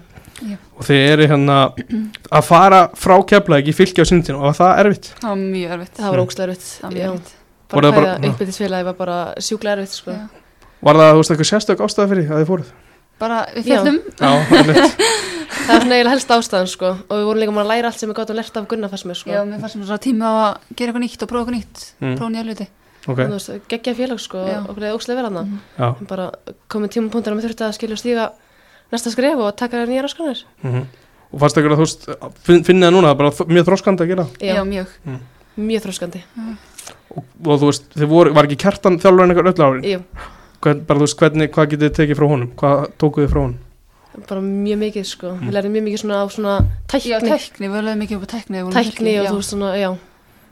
og 0.75 0.86
þið 0.88 1.03
eru 1.13 1.27
hérna 1.31 1.58
að 1.72 2.46
fara 2.48 2.81
frá 3.00 3.15
Keflæk 3.31 3.72
í 3.72 3.75
fylki 3.75 4.03
á 4.03 4.10
sínum 4.10 4.41
og 4.41 4.50
var 4.50 4.58
það 4.60 4.81
erfitt? 4.84 5.12
Það 5.22 5.29
var 5.31 5.41
mjög 5.46 5.75
erfitt. 5.77 5.96
Það 6.00 6.13
var 6.13 6.24
ógstlega 6.25 6.50
erfitt. 6.51 6.67
Það 6.75 6.89
var 6.89 7.00
Já, 7.00 7.00
mjög 7.00 7.15
erfitt. 7.15 7.36
Voru 7.69 7.89
það 7.89 7.98
bara 8.00 8.13
uppbyttisfélagi 8.29 8.89
var 8.89 8.96
bara 9.00 9.17
sjúklega 9.46 9.77
erfitt 9.77 9.98
sko. 9.98 10.19
Var 10.81 10.95
það, 11.00 11.09
þú 11.13 11.19
veist, 11.19 11.31
eitthvað 11.33 11.50
sérstök 11.51 11.79
ástæða 11.86 12.09
fyrir 12.13 12.29
að 12.31 12.39
þið 12.41 12.50
fóruð? 12.50 12.69
Bara 13.19 13.38
við 13.55 13.63
fjöldum. 13.67 13.98
Það 15.59 15.75
var 15.75 15.81
svona 15.83 15.95
eiginlega 15.98 16.13
helst 16.13 16.29
ástæðan 16.33 16.67
sko. 16.69 16.89
og 17.09 17.15
við 17.19 17.25
vorum 17.27 17.39
líka 17.41 17.51
múin 17.53 17.63
að 17.65 17.71
læra 17.74 17.89
allt 17.89 18.00
sem 18.00 18.09
við 18.09 18.15
gáttum 18.19 18.38
lært 18.38 18.57
af 18.57 18.67
Gunnar 18.69 18.89
fannst 18.89 19.05
mér 19.09 19.17
sko. 19.17 19.29
já, 19.33 19.41
mér 19.45 19.59
fannst 19.59 19.74
sem 19.75 19.83
svona 19.86 20.01
tíma 20.01 20.25
að 20.29 20.51
gera 20.77 20.89
eitthvað 20.93 21.03
nýtt 21.03 21.24
og 21.25 21.29
prófa 21.29 21.41
eitthvað 21.43 21.57
nýtt. 21.57 21.77
Mm. 22.00 22.15
prófa 22.17 22.31
nýja 22.33 22.43
hluti. 22.48 22.67
Ok, 23.09 23.17
Þú 23.19 23.33
veist, 23.33 23.50
geggja 23.69 23.93
félag 23.98 24.19
sko, 24.21 24.38
Já. 24.45 24.57
og 24.62 24.69
okkur 24.69 24.81
leði 24.86 24.95
ógstlega 24.98 25.17
vel 25.19 25.25
hann 25.29 25.39
Mhm. 25.39 25.59
já 25.79 25.88
bara 26.07 26.25
komið 26.69 26.89
tímapunktur 26.95 27.31
að 27.33 27.38
við 27.39 27.45
þurftum 27.50 27.67
að 27.67 27.77
skilja 27.77 27.98
stíga 27.98 28.25
næsta 28.91 29.09
skref 29.12 29.38
og 29.39 29.55
taka 29.55 29.86
nýjar 29.86 30.05
áskanir 30.05 30.39
mm. 30.63 30.86
Og 31.31 31.39
að 40.60 40.68
það 40.68 40.75
það 40.75 40.75
er 40.75 40.80
að 40.80 40.80
Hvern, 40.80 40.86
bara 40.86 41.00
þú 41.00 41.06
veist, 41.06 41.20
hvernig, 41.20 41.51
hvað 41.56 41.70
getið 41.72 41.88
þið 41.88 41.98
tekið 42.00 42.18
frá 42.20 42.28
honum, 42.28 42.51
hvað 42.60 42.86
tókuð 43.00 43.24
þið 43.24 43.32
frá 43.32 43.42
honum 43.42 43.58
bara 44.28 44.42
mjög 44.42 44.80
mikið 44.82 45.06
sko. 45.06 45.30
Mm. 45.32 45.48
við 45.48 45.54
lærðum 45.56 45.72
mjög 45.72 45.84
mikið 45.86 46.01
svona 46.01 46.18
á 46.20 46.25
svona 46.28 46.54
tækni, 46.89 47.12
já, 47.12 47.20
tækni, 47.24 47.70
við 47.70 47.84
lögum 47.86 48.01
mikið 48.04 48.18
á 48.20 48.28
tækni 48.34 48.63
tækni 48.74 49.13
og 49.20 49.28
þú 49.30 49.36
veist 49.38 49.54
svona, 49.54 49.70
já 49.78 49.89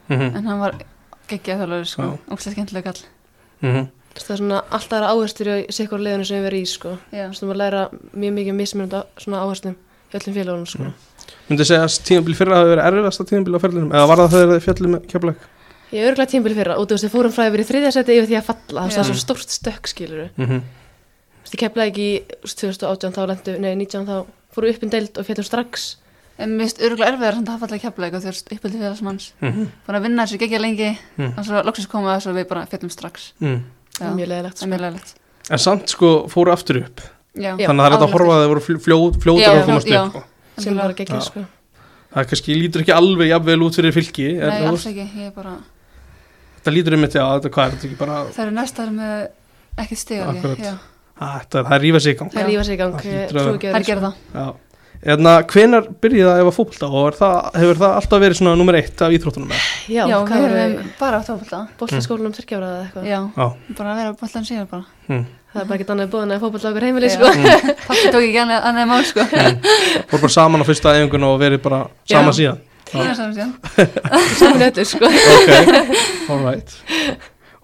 mm 0.08 0.36
en 0.38 0.46
hann 0.48 0.60
var 0.60 0.78
geggjað 1.28 1.62
þjálfur 1.62 1.88
sko, 1.92 2.02
Já. 2.02 2.12
ógstlega 2.32 2.56
skemmtilega 2.56 2.92
kall 2.92 3.02
-hmm. 3.62 3.88
það 4.16 4.32
er 4.32 4.38
svona 4.38 4.64
alltaf 4.72 4.98
aðra 4.98 5.12
áherstur 5.12 5.48
í 5.48 5.66
sikkur 5.72 6.00
liðinu 6.00 6.26
sem 6.26 6.38
við 6.38 6.44
verðum 6.48 6.62
í 6.62 6.66
sko. 6.66 6.90
Þú 7.12 7.28
veist, 7.28 7.42
þú 7.42 7.48
maður 7.48 7.58
læra 7.58 7.90
mjög 8.14 8.34
mikið 8.34 8.54
mismunandi 8.54 8.96
á- 8.96 9.08
svona 9.18 9.42
áherslum 9.44 9.76
í 9.76 10.16
öllum 10.16 10.34
félagunum 10.34 10.66
sko. 10.66 10.84
Mm. 10.84 10.94
myndið 11.50 11.66
segja 11.66 11.84
að 11.84 12.04
tímabil 12.08 12.36
fyrra 12.36 12.56
hafi 12.56 12.70
verið 12.70 12.86
erfiðasta 12.88 13.26
tímabil 13.26 13.56
á 13.56 13.60
ferlinum 13.60 13.92
eða 13.92 14.08
var 14.08 14.18
það 14.18 14.32
þegar 14.32 14.54
þið 14.54 14.66
fjallið 14.66 14.92
með 14.94 15.08
keflæk 15.08 15.38
Ég 15.92 16.04
er 16.04 16.12
örgulega 16.12 16.32
tímbili 16.32 16.56
fyrra 16.58 16.78
og 16.78 16.88
þú 16.88 16.98
veist, 16.98 17.06
við 17.08 17.14
fórum 17.14 17.32
frá 17.32 17.46
vera 17.52 17.64
í 17.64 17.68
þriðja 17.68 17.92
seti 17.96 18.18
yfir 18.18 18.28
því 18.28 18.38
að 18.42 18.48
falla, 18.50 18.82
það 18.88 18.98
er 18.98 18.98
Já. 18.98 19.08
svo 19.08 19.16
stórt 19.22 19.50
stökk 19.56 19.88
skilur 19.88 20.30
mm 20.36 20.46
-hmm. 20.46 20.62
Þú 21.38 21.44
veist, 21.44 21.54
ég 21.54 21.60
keflaði 21.64 21.88
ekki 21.92 22.08
í 22.08 22.24
þú 22.44 22.66
veist, 22.68 22.82
2018 22.82 23.14
þá 23.16 23.22
lendu, 23.28 23.60
nei 23.60 23.76
19 23.76 24.06
þá 24.08 24.26
fóru 24.52 24.70
upp 24.70 24.84
um 24.84 24.90
deild 24.90 25.18
og 25.18 25.26
fjallum 25.26 25.46
strax 25.46 25.98
En 26.38 26.50
mér 26.54 26.60
finnst 26.68 26.82
örgulega 26.86 27.12
erfiðar 27.12 27.34
samt 27.34 27.48
að 27.48 27.52
hafa 27.52 27.66
alltaf 27.66 27.82
keflaðið 27.82 28.14
og 28.14 28.22
þú 28.22 28.26
veist 28.30 28.52
uppbyldi 28.54 28.78
félagsmanns. 28.78 29.32
Mhm. 29.42 29.64
Búin 29.88 29.98
að 29.98 30.02
vinna 30.06 30.24
þessu 30.24 30.38
geggja 30.38 30.60
lengi 30.60 30.98
Mm. 31.18 31.34
og 31.38 31.46
svo 31.46 31.64
loksins 31.64 31.88
koma 31.88 32.18
þess 32.18 32.28
að 32.28 32.34
við 32.38 32.48
bara 32.48 32.66
fjöllum 32.66 32.92
strax. 32.92 33.34
mm. 33.42 33.62
Það 33.98 34.08
er 34.08 34.14
mjög 34.14 34.28
leðilegt 34.28 34.58
Það 34.58 34.64
er 34.64 34.70
mjög 34.70 34.82
leðilegt. 34.82 35.14
En 35.50 35.58
samt 35.58 35.90
sko 35.90 36.28
fóru 36.28 36.52
aftur 36.52 36.78
upp 36.78 37.02
Já, 37.34 37.58
Já. 37.58 37.68
Þannig 37.68 37.82
að 37.82 37.92
það 37.92 38.02
er 45.54 45.68
Það 46.68 46.74
er 46.74 46.78
lítur 46.78 46.94
er 46.94 46.98
bara, 46.98 46.98
Þetta 46.98 46.98
lítur 46.98 46.98
um 46.98 47.04
þetta, 47.08 47.26
þetta 47.40 47.52
hvað 47.56 47.66
er 47.66 47.72
þetta 47.72 47.88
ekki 47.88 48.00
bara 48.04 48.16
það 48.28 48.44
eru 48.44 48.56
næstar 48.58 48.90
með 48.92 49.28
ekkert 49.78 50.12
að, 50.18 50.40
þetta, 51.18 51.64
Það 51.64 51.76
er 51.78 51.84
rífa 51.88 52.00
sig 52.04 52.14
í 52.14 52.18
gang 52.20 52.32
Það 52.34 52.48
rífa 52.52 52.64
sig 52.68 52.74
í 52.74 52.78
gang, 52.78 52.94
Það 52.98 53.06
að- 53.08 53.76
er 53.78 53.84
gerð 53.88 54.02
sko. 54.02 54.08
það. 54.08 54.14
Já 54.36 54.48
En 55.08 55.22
hvenar 55.22 55.86
byrjaði 56.02 56.26
það 56.26 56.40
ef 56.42 56.48
að 56.50 56.56
fótbolta 56.58 56.88
og 56.90 57.08
er 57.08 57.16
það, 57.20 57.36
hefur 57.62 57.78
það 57.78 57.92
alltaf 58.00 58.22
verið 58.24 58.38
svona 58.40 58.54
nummer 58.58 58.78
eitt 58.80 59.02
af 59.06 59.14
íþróttunum 59.14 59.52
eða? 59.54 59.66
Já, 59.94 60.04
Já, 60.10 60.18
við 60.26 60.46
erum 60.48 60.56
við 60.58 60.88
bara 60.98 61.20
átt 61.22 61.30
áfólta. 61.30 61.60
Bóltaskólanum 61.78 62.34
þyrkjára 62.34 62.70
eða 62.72 62.80
eitthvað 62.88 63.06
Já, 63.06 63.20
Já, 63.38 63.76
bara 63.78 63.92
að 63.94 64.00
vera 64.02 64.16
bóltan 64.18 64.48
síðan 64.50 64.70
bara. 64.72 64.86
hm. 65.08 65.22
Það 65.54 65.62
er 65.62 65.68
bara 65.70 65.78
ekki 65.78 65.92
annað 65.94 66.10
búin 66.16 66.34
að 66.34 66.42
fótbolta 66.42 66.72
okkur 66.72 66.86
heimili 66.88 67.10
sko 67.14 67.30
Pappi 67.88 68.10
tók 68.12 68.26
ekki 68.26 68.42
annað 68.42 68.66
annað 68.72 68.90
mál 68.90 69.06
sko. 69.06 69.22
Fór 70.10 70.20
bara 70.26 70.34
saman 70.34 70.62
á 70.62 70.66
fyrsta 70.68 70.96
æfingun 70.98 71.24
og 71.30 71.40
verið 71.46 71.62
bara 71.62 71.88
saman 72.10 72.34
síðan 72.34 72.60
Það 72.92 73.08
er 73.08 73.18
saman 73.18 73.34
síðan. 73.36 73.54
Saman 74.40 74.66
öllu 74.68 74.86
sko 74.88 75.10
Ok, 75.12 75.52
alright 76.34 76.78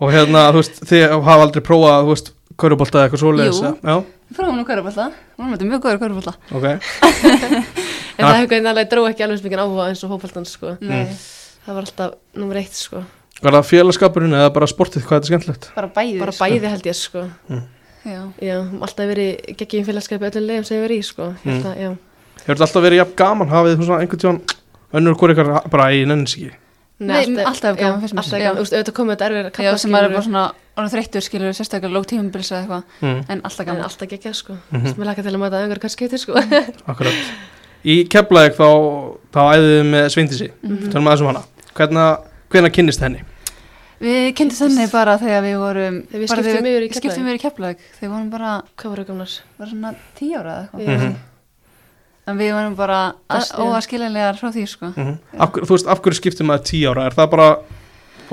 Og 0.03 0.11
hérna, 0.11 0.47
þú 0.51 0.59
veist, 0.63 0.79
þið 0.89 1.03
hafa 1.13 1.43
aldrei 1.45 1.63
prófað, 1.63 2.03
þú 2.07 2.13
veist, 2.15 2.31
körubólta 2.59 2.99
eða 2.99 3.07
eitthvað 3.07 3.21
svoleiðis 3.23 3.61
Jú. 3.63 3.97
Við 4.33 4.39
fráum 4.39 4.57
nú. 4.57 4.63
Nú 4.63 5.45
erum 5.45 5.53
við 5.53 5.67
mjög 5.69 5.83
góður 5.85 5.99
hverjabólta. 6.01 6.33
ok 6.53 6.65
En 8.13 8.27
það 8.27 8.35
hefur 8.37 8.49
hvernig 8.51 8.69
alveg 8.69 8.89
dró 8.91 9.03
ekki 9.09 9.23
alveg 9.25 9.39
smikinn 9.41 9.61
áhuga 9.63 9.85
eins 9.89 10.03
og 10.05 10.11
fótboltan 10.13 10.45
sko 10.49 10.75
Nei, 10.85 11.07
Það 11.65 11.77
var 11.77 11.87
alltaf 11.87 12.17
nummer 12.37 12.59
eitt 12.61 12.77
sko 12.77 13.01
Var 13.43 13.57
það 13.57 13.69
félagskapurinn 13.71 14.35
eða 14.37 14.51
bara 14.55 14.67
sportið, 14.69 15.03
hvað 15.07 15.15
er 15.17 15.23
þetta 15.23 15.31
skemmtilegt? 15.31 15.69
bara 15.75 15.89
bæði. 15.95 16.19
Bara 16.21 16.35
sko. 16.35 16.45
bæði 16.45 16.69
held 16.73 16.89
ég 16.91 16.97
sko 16.99 17.23
Já. 18.03 18.19
Já, 18.43 18.57
alltaf 18.83 19.07
verið 19.09 19.55
geggjum 19.61 19.85
félagskapi 19.87 20.27
öllum 20.29 20.47
leiðum 20.49 20.65
sem 20.67 20.77
ég 20.77 20.83
verið 20.85 20.99
í 21.01 21.07
sko 21.07 21.29
Ég 21.47 21.67
að, 21.69 21.77
já 21.79 21.89
Hefur 22.43 22.57
þetta 22.57 22.65
alltaf 22.67 22.83
verið 22.83 22.99
jafn 23.01 23.15
gaman, 23.23 23.51
hafið 23.53 23.77
þú 23.79 23.87
svona 23.87 24.01
einhvern 24.03 24.21
tíðan 24.23 24.39
önnur 24.93 25.15
hvort 25.19 25.33
ykkar 25.35 25.69
bara 25.73 25.87
í 25.93 26.03
nennis 26.09 26.35
ekki? 26.37 26.51
Nei, 27.03 27.23
alltaf 27.43 27.75
gaman 27.79 27.99
finnst 28.03 28.13
mér. 28.15 28.53
Auðvitað 28.53 28.93
komið 28.95 29.15
þetta 29.17 29.27
erfið 29.29 29.63
Já, 29.65 29.71
sem 29.81 29.91
maður 29.91 30.05
er 30.05 30.13
bara 30.13 30.23
svona 30.27 30.43
orðin 30.77 30.91
þreyttur 30.93 31.21
skilur 31.25 31.55
sérstaklega 31.57 31.91
lók 31.93 32.05
tímubils 32.07 32.51
eða 32.53 32.61
eitthvað. 32.61 32.83
Mm. 33.01 33.23
En 33.33 33.41
alltaf 33.43 33.59
En 33.59 33.65
gaman. 33.71 33.83
alltaf 33.89 34.07
geggjað 34.13 34.33
sko 34.37 34.53
Mhm. 34.71 34.93
Mér 34.97 35.05
laka 35.09 35.21
til 35.23 35.33
að 35.33 35.41
mæta 35.41 35.59
einhver 35.63 35.79
kannski 35.81 35.97
skiptir 36.07 36.19
sko 36.21 36.33
Akkurat 36.91 37.13
Í 37.83 38.07
Keflæk 38.07 38.55
þá, 38.55 38.69
þá 39.33 39.39
æðið 39.57 39.73
þið 39.73 39.89
með 39.91 40.05
Sveindísi 40.13 40.49
Mhm. 40.63 40.91
Tölum 40.93 41.07
aðeins 41.09 41.21
um 41.21 41.27
hana 41.33 41.43
Hvernig, 41.73 42.17
hvernig 42.53 42.71
kynnist 42.77 43.01
henni? 43.01 43.21
Við 44.03 44.33
kynntum 44.37 44.57
þannig 44.61 44.91
bara 44.91 45.17
þegar 45.17 45.43
við 45.43 45.57
vorum 45.59 45.99
Þegar 46.07 46.21
við 46.21 46.27
bara 46.29 46.43
skiptum 46.43 47.27
yfir 47.27 47.35
í 47.35 47.43
Keflavík 47.43 47.79
þegar 47.99 48.07
við 48.07 48.13
vorum 48.15 48.29
bara, 48.31 48.61
Hvað 48.77 48.89
voru 48.89 49.03
en 52.27 52.37
við 52.39 52.53
vorum 52.55 52.75
bara 52.79 52.99
óaskiljanlegar 53.59 54.37
frá 54.39 54.49
því 54.55 54.65
sko. 54.69 54.93
Mm 54.95 55.15
af, 55.37 55.49
hverju- 55.51 55.67
þú 55.67 55.77
veist, 55.77 55.87
af 55.91 56.01
hverju 56.01 56.19
skiptir 56.21 56.45
maður 56.47 56.67
tíu 56.69 56.91
ára? 56.93 57.05
Er 57.09 57.15
það 57.17 57.29
bara 57.33 57.47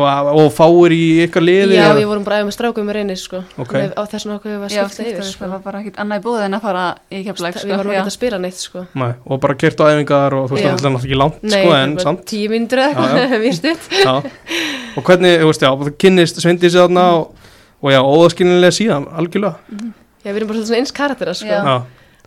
og, 0.00 0.28
og 0.40 0.52
fáir 0.54 0.92
í 0.94 1.00
ykkar 1.26 1.42
liði? 1.44 1.74
Já, 1.76 1.90
við 1.98 2.06
vorum 2.08 2.22
bara 2.24 2.36
aðeins 2.38 2.48
með 2.52 2.56
strákum 2.56 2.86
með 2.88 2.94
reyni 2.96 3.16
sko. 3.20 3.40
Ok. 3.60 3.72
Þannig 3.74 3.96
Á 3.98 4.02
þessum 4.12 4.32
okkur 4.36 4.50
við 4.54 4.60
var 4.62 4.70
Já, 4.72 4.84
skipta 4.88 5.02
yfir 5.10 5.18
það 5.20 5.30
sko. 5.34 5.48
var 5.50 5.62
bara 5.66 5.80
ekkert 5.82 5.98
annað 6.00 6.20
í 6.20 6.24
búið 6.24 6.44
en 6.46 6.56
að 6.56 6.62
fara 6.64 6.84
í 7.10 7.22
Keflavík 7.26 7.58
sko 7.58 7.68
Við 7.68 7.76
varum 7.80 7.92
ekki 7.96 8.06
að 8.06 8.14
spila 8.16 8.38
neitt 8.40 8.60
sko. 8.62 8.84
Nei, 8.94 9.10
og 9.26 9.40
bara 9.42 9.54
kert 9.60 9.82
á 9.82 9.84
æfingar 9.90 10.36
og 10.38 10.46
þú 10.48 10.56
veist, 10.56 10.64
það 10.64 10.70
er 10.70 10.94
náttúrulega 10.94 11.04
ekki 11.10 11.18
langt 11.20 11.42
Nei, 11.42 11.60
sko, 11.64 11.74
en 11.80 11.96
samt. 12.06 12.24
tíu 12.30 12.48
mínútur 12.54 12.78
eða 12.86 12.90
Já, 12.94 13.18
já. 13.20 13.40
eitthvað. 13.74 14.30
Og 14.96 15.04
hvernig, 15.06 15.34
þú 15.42 15.50
veist, 15.50 15.62
já, 15.66 15.70
kynnist 16.02 16.40
Sveindísi 16.42 16.78
þarna 16.80 17.04
og, 17.18 17.34
og 17.82 17.92
já, 17.92 18.00
óðaskilnilega 18.02 18.74
síðan, 18.74 19.04
algjörlega. 19.20 19.60
Já, 20.24 20.30
við 20.32 20.36
erum 20.40 20.48
bara 20.50 20.64
svona 20.64 20.80
eins 20.80 20.92
karaktera 20.96 21.34
sko. 21.34 21.60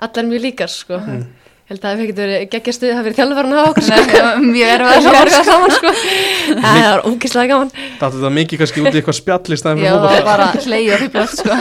Allar 0.04 0.26
mjög 0.30 0.42
líkar 0.46 0.72
sko. 0.72 1.00
Mm. 1.00 1.26
Ég 1.64 1.72
held 1.72 1.80
að 1.80 1.84
það 1.84 1.94
hefði 1.94 2.04
ekkert 2.04 2.18
verið 2.20 2.42
geggja 2.52 2.72
stuð, 2.76 2.90
það 2.90 2.98
hefði 2.98 3.08
verið 3.08 3.20
þjálfarn 3.20 3.54
á 3.56 3.64
okkur 3.64 3.84
sko. 3.86 3.96
Nei, 3.96 4.08
það 4.10 4.26
var 4.26 4.42
mjög 4.44 4.72
erfið 4.74 4.90
Það 5.04 5.14
að 5.14 5.22
er 5.24 5.30
sjá 5.32 5.44
saman 5.48 5.72
sko. 5.78 5.92
Það 6.64 6.80
var 6.84 7.04
ógislega 7.08 7.48
gaman. 7.54 7.70
Það 8.02 8.18
þetta 8.18 8.32
mikið 8.38 8.60
kannski 8.64 8.84
út 8.84 8.90
í 8.90 9.00
eitthvað 9.00 9.18
spjall 9.22 9.56
í 9.56 9.60
staðin 9.62 9.80
Já, 9.80 9.94
fyrir 9.94 10.04
það 10.04 10.12
var 10.12 10.26
bara 10.28 10.48
hleyja 10.68 10.98
því 11.00 11.08
blöft 11.14 11.40
sko. 11.40 11.54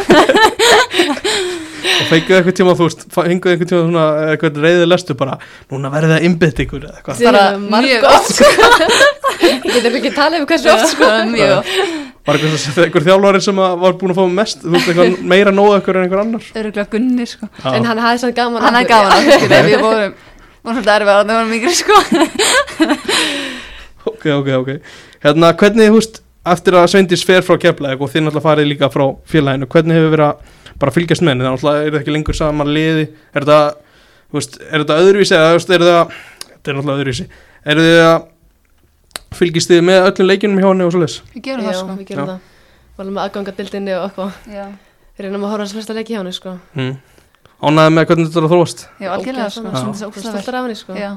Og 1.83 2.07
fenguðu 2.11 2.37
eitthvað 2.41 2.57
tíma, 2.59 2.75
þú 2.79 2.89
veist, 2.89 3.07
fenguðu 3.15 3.55
eitthvað 3.55 3.71
tíma 3.71 3.83
svona, 3.87 4.07
eitthvað 4.33 4.61
reyði 4.67 4.89
lestu 4.91 5.17
bara, 5.23 5.39
núna 5.71 5.93
verðið 5.95 6.15
það 6.17 6.27
innbytt 6.29 6.63
ykkur 6.67 6.83
eða 6.89 6.99
eitthvað, 6.99 7.23
Bara 7.29 7.45
Marg 7.63 7.87
mjög 7.87 8.03
oft 8.11 8.33
sko. 8.41 8.47
Ég 9.47 9.71
getur 9.71 10.01
ekki 10.01 10.13
talað 10.19 10.43
um 10.43 10.51
hversu 10.51 10.75
oft 10.75 10.97
sko 10.97 11.07
var 12.27 12.39
einhver 12.39 13.07
þjálfari 13.07 13.41
sem 13.43 13.63
að 13.63 13.79
var 13.83 13.97
búin 14.01 14.13
að 14.15 14.21
fá 14.21 14.35
mest, 14.41 14.61
þú 14.63 14.75
veist, 14.75 14.91
eitthvað 14.93 15.23
meira 15.33 15.55
nóða 15.55 15.81
ykkur 15.81 15.99
en 15.99 16.07
einhver 16.07 16.23
annar? 16.23 16.51
Öruglega 16.61 16.91
Gunni 16.93 17.27
sko. 17.27 17.49
Já. 17.59 17.71
En 17.75 17.89
hann 17.89 18.03
hafði 18.03 18.23
svona 18.23 18.37
gaman 18.39 18.67
Hann 18.67 18.79
af 18.79 18.85
okkur, 18.85 18.93
gaman 18.93 19.13
að 19.13 19.19
það 19.27 19.41
skilja 19.43 19.63
Við 19.67 19.83
vorum 19.83 20.15
vorum 20.63 20.77
svolítið 20.79 20.95
erfið 20.97 21.13
að 21.13 21.23
það 21.23 21.37
vorum 21.39 21.57
yngri 21.59 21.75
sko. 21.81 21.97
Ok, 24.03 24.25
ok, 24.35 24.49
ok. 24.59 24.71
Hérna, 25.23 25.53
hvernig, 25.55 25.91
þú 25.93 25.99
veist, 26.01 26.17
eftir 26.53 26.75
að 26.75 26.89
Sveindís 26.91 27.23
fer 27.27 27.45
frá 27.47 27.55
Keflæk 27.63 28.01
og 28.03 28.11
þið 28.11 28.25
náttúrulega 28.25 28.47
farið 28.49 28.67
líka 28.67 28.89
frá 28.91 29.05
félaginu, 29.31 29.69
hvernig 29.71 29.99
hefur 29.99 30.15
verið 30.17 30.27
að 30.27 30.59
bara 30.83 30.95
fylgjast 30.95 31.23
með 31.23 31.37
henni, 31.37 31.47
þannig 31.47 31.69
að 31.71 31.79
er 31.79 31.93
það 31.93 32.01
ekki 32.01 32.15
lengur 32.17 32.39
saman 32.39 32.73
liði, 32.75 33.05
er 33.31 33.47
þetta 33.47 33.59
þú 34.33 34.39
veist, 34.41 34.59
er 34.65 34.83
þetta 34.83 34.99
öðruvísi 35.05 35.37
eða, 35.39 35.53
þú 35.53 35.59
veist, 35.61 35.71
er 35.77 35.85
það 35.87 36.17
þetta 36.49 36.73
er 36.73 36.79
náttúrulega 36.79 36.99
öðruvísi, 36.99 37.29
er 37.63 37.83
þið 37.83 38.01
að 38.09 38.19
fylgist 39.39 39.71
þið 39.71 39.83
með 39.89 40.07
öllum 40.11 40.29
leikinum 40.31 40.59
hjá 40.63 40.69
henni 40.71 40.85
og 40.87 40.93
svoleiðis? 40.95 41.17
Við 41.35 41.43
gerum 41.49 41.65
það 41.69 41.79
sko 41.81 41.97
við 41.99 42.07
gerum 42.13 42.29
það 42.33 42.39
Valum 42.99 43.15
með 43.17 43.23
aðgangadildinni 43.27 43.93
og 43.97 44.05
eitthvað 44.09 44.33
Já, 44.53 44.65
Við 45.17 45.25
reynum 45.27 45.45
að 45.47 45.51
horfa 45.53 45.63
hans 45.67 45.73
flesta 45.77 45.95
leiki 45.97 46.13
hjá 46.15 46.21
henni 46.23 46.33
sko 46.37 46.55
Mm. 46.77 46.97
Ánæði 47.63 47.93
með 47.95 48.07
hvernig 48.11 48.27
þetta 48.29 48.41
er 48.41 48.47
að 48.49 48.53
þróast 48.53 48.81
já 49.01 49.09
algjörlega 49.15 49.51
sko. 49.55 49.71
Svona 49.71 50.23
stoltar 50.33 50.55
af 50.59 50.65
henni 50.67 50.77
sko 50.81 50.97
Já, 50.99 51.11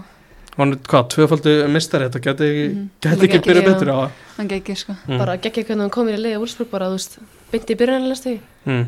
Hann 0.55 0.71
er 0.71 0.77
hvað, 0.87 1.07
tvöfaldu 1.11 1.53
mistari, 1.67 2.05
þetta 2.07 2.21
geti 2.23 2.45
ekki, 2.47 2.67
Mhm. 2.75 2.89
geti 3.01 3.25
ekki 3.25 3.37
Ekki, 3.39 3.49
byrjað 3.49 3.65
betur 3.65 3.89
á 3.91 3.95
það. 3.97 4.11
hann 4.37 4.47
geggi 4.47 4.75
sko 4.77 4.93
Mm. 5.07 5.17
Bara 5.17 5.37
geggja 5.37 5.63
hvernig 5.65 5.81
hann 5.81 5.89
kom 5.89 6.07
í 6.07 6.15
leiði 6.15 6.37
Wolfsburg 6.39 6.69
bara, 6.71 6.85
þú 6.85 6.93
veist 6.95 7.17
Byndi 7.51 7.73
í 7.73 7.77
byrjunarlega 7.81 8.39
Mm. 8.65 8.87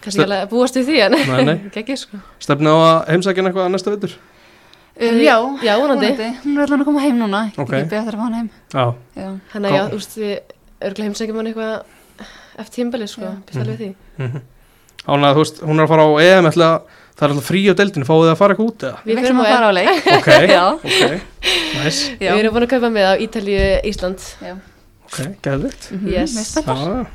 Kannski 0.00 0.20
ekki 0.20 0.24
alveg 0.26 0.42
að 0.46 0.50
búast 0.50 0.74
við 0.78 0.84
því 0.88 0.96
en 1.04 1.12
Nei, 1.12 1.44
nei. 1.44 1.60
Geggja 1.74 1.96
sko 1.96 2.18
Stefnið 2.40 2.70
á 2.74 2.78
að 2.78 3.08
heimsækja 3.12 3.42
eitthvað 3.46 3.70
næsta 3.70 3.90
vitur? 3.94 4.12
Um, 4.98 5.20
Já, 5.22 5.36
Já, 5.62 5.72
vonandi. 5.80 6.12
Hún 6.44 6.58
er 6.58 6.66
allan 6.66 6.82
að 6.82 6.88
koma 6.90 7.00
heim 7.04 7.18
núna. 7.22 7.40
Ég 7.52 7.58
Ok. 7.58 7.64
okay. 7.68 7.84
beða 7.90 8.04
þær 8.08 8.14
að 8.14 8.20
fá 8.20 8.26
hann 8.26 8.38
heim. 8.38 8.50
Já, 8.74 8.84
Já, 9.16 9.28
Þannig 9.52 9.70
að 9.70 9.76
já, 9.78 9.82
þú 9.88 9.98
veist, 10.02 10.14
við 10.18 10.36
örgulega 10.88 11.08
heimsækjum 11.08 11.40
hann 11.40 11.50
eitthvað 11.52 11.74
eftir 12.58 12.74
tímbali 12.82 13.08
sko, 13.10 13.34
býst 13.46 13.60
alveg 13.62 13.76
við 13.78 13.82
því. 13.84 13.90
Mm 14.18 14.40
Ánæði, 15.08 15.34
þú 15.36 15.42
veist, 15.44 15.60
hún 15.64 15.78
er 15.78 15.86
að 15.86 15.92
fara 15.92 16.04
á 16.04 16.10
EM 16.20 16.46
ætla, 16.50 16.66
það 17.16 17.22
er 17.24 17.32
alltaf 17.32 17.46
frí 17.48 17.60
á 17.64 17.74
deildinu, 17.78 18.04
fáið 18.08 18.24
þið 18.24 18.32
að 18.32 18.40
fara 18.40 18.54
eitthvað 18.54 18.66
út 18.68 18.82
eða? 18.84 18.98
við 19.06 19.20
fyrir 19.22 19.38
að 19.38 19.46
fara 19.48 19.68
á 19.68 19.72
leik. 19.72 20.08
Ok, 20.18 20.28
Já, 20.52 20.64
ok, 20.74 21.14
næs, 21.78 22.00
já. 22.18 22.32
Við 22.34 22.40
erum 22.42 22.56
búin 22.58 22.66
að 22.66 22.72
kaupa 22.74 22.90
með 22.92 23.06
á 23.08 23.12
Ítalíu, 23.24 23.62
Ísland. 23.88 24.26
Já, 24.44 24.52
ok, 25.08 25.16
gæðvitt. 25.46 25.88
Mhm, 25.94 26.10
Yes. 26.12 26.34
Já, 26.58 27.06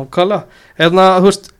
ákvæðlega. 0.00 0.40
Eðna, 0.86 1.04
þú 1.20 1.28
veist, 1.28 1.50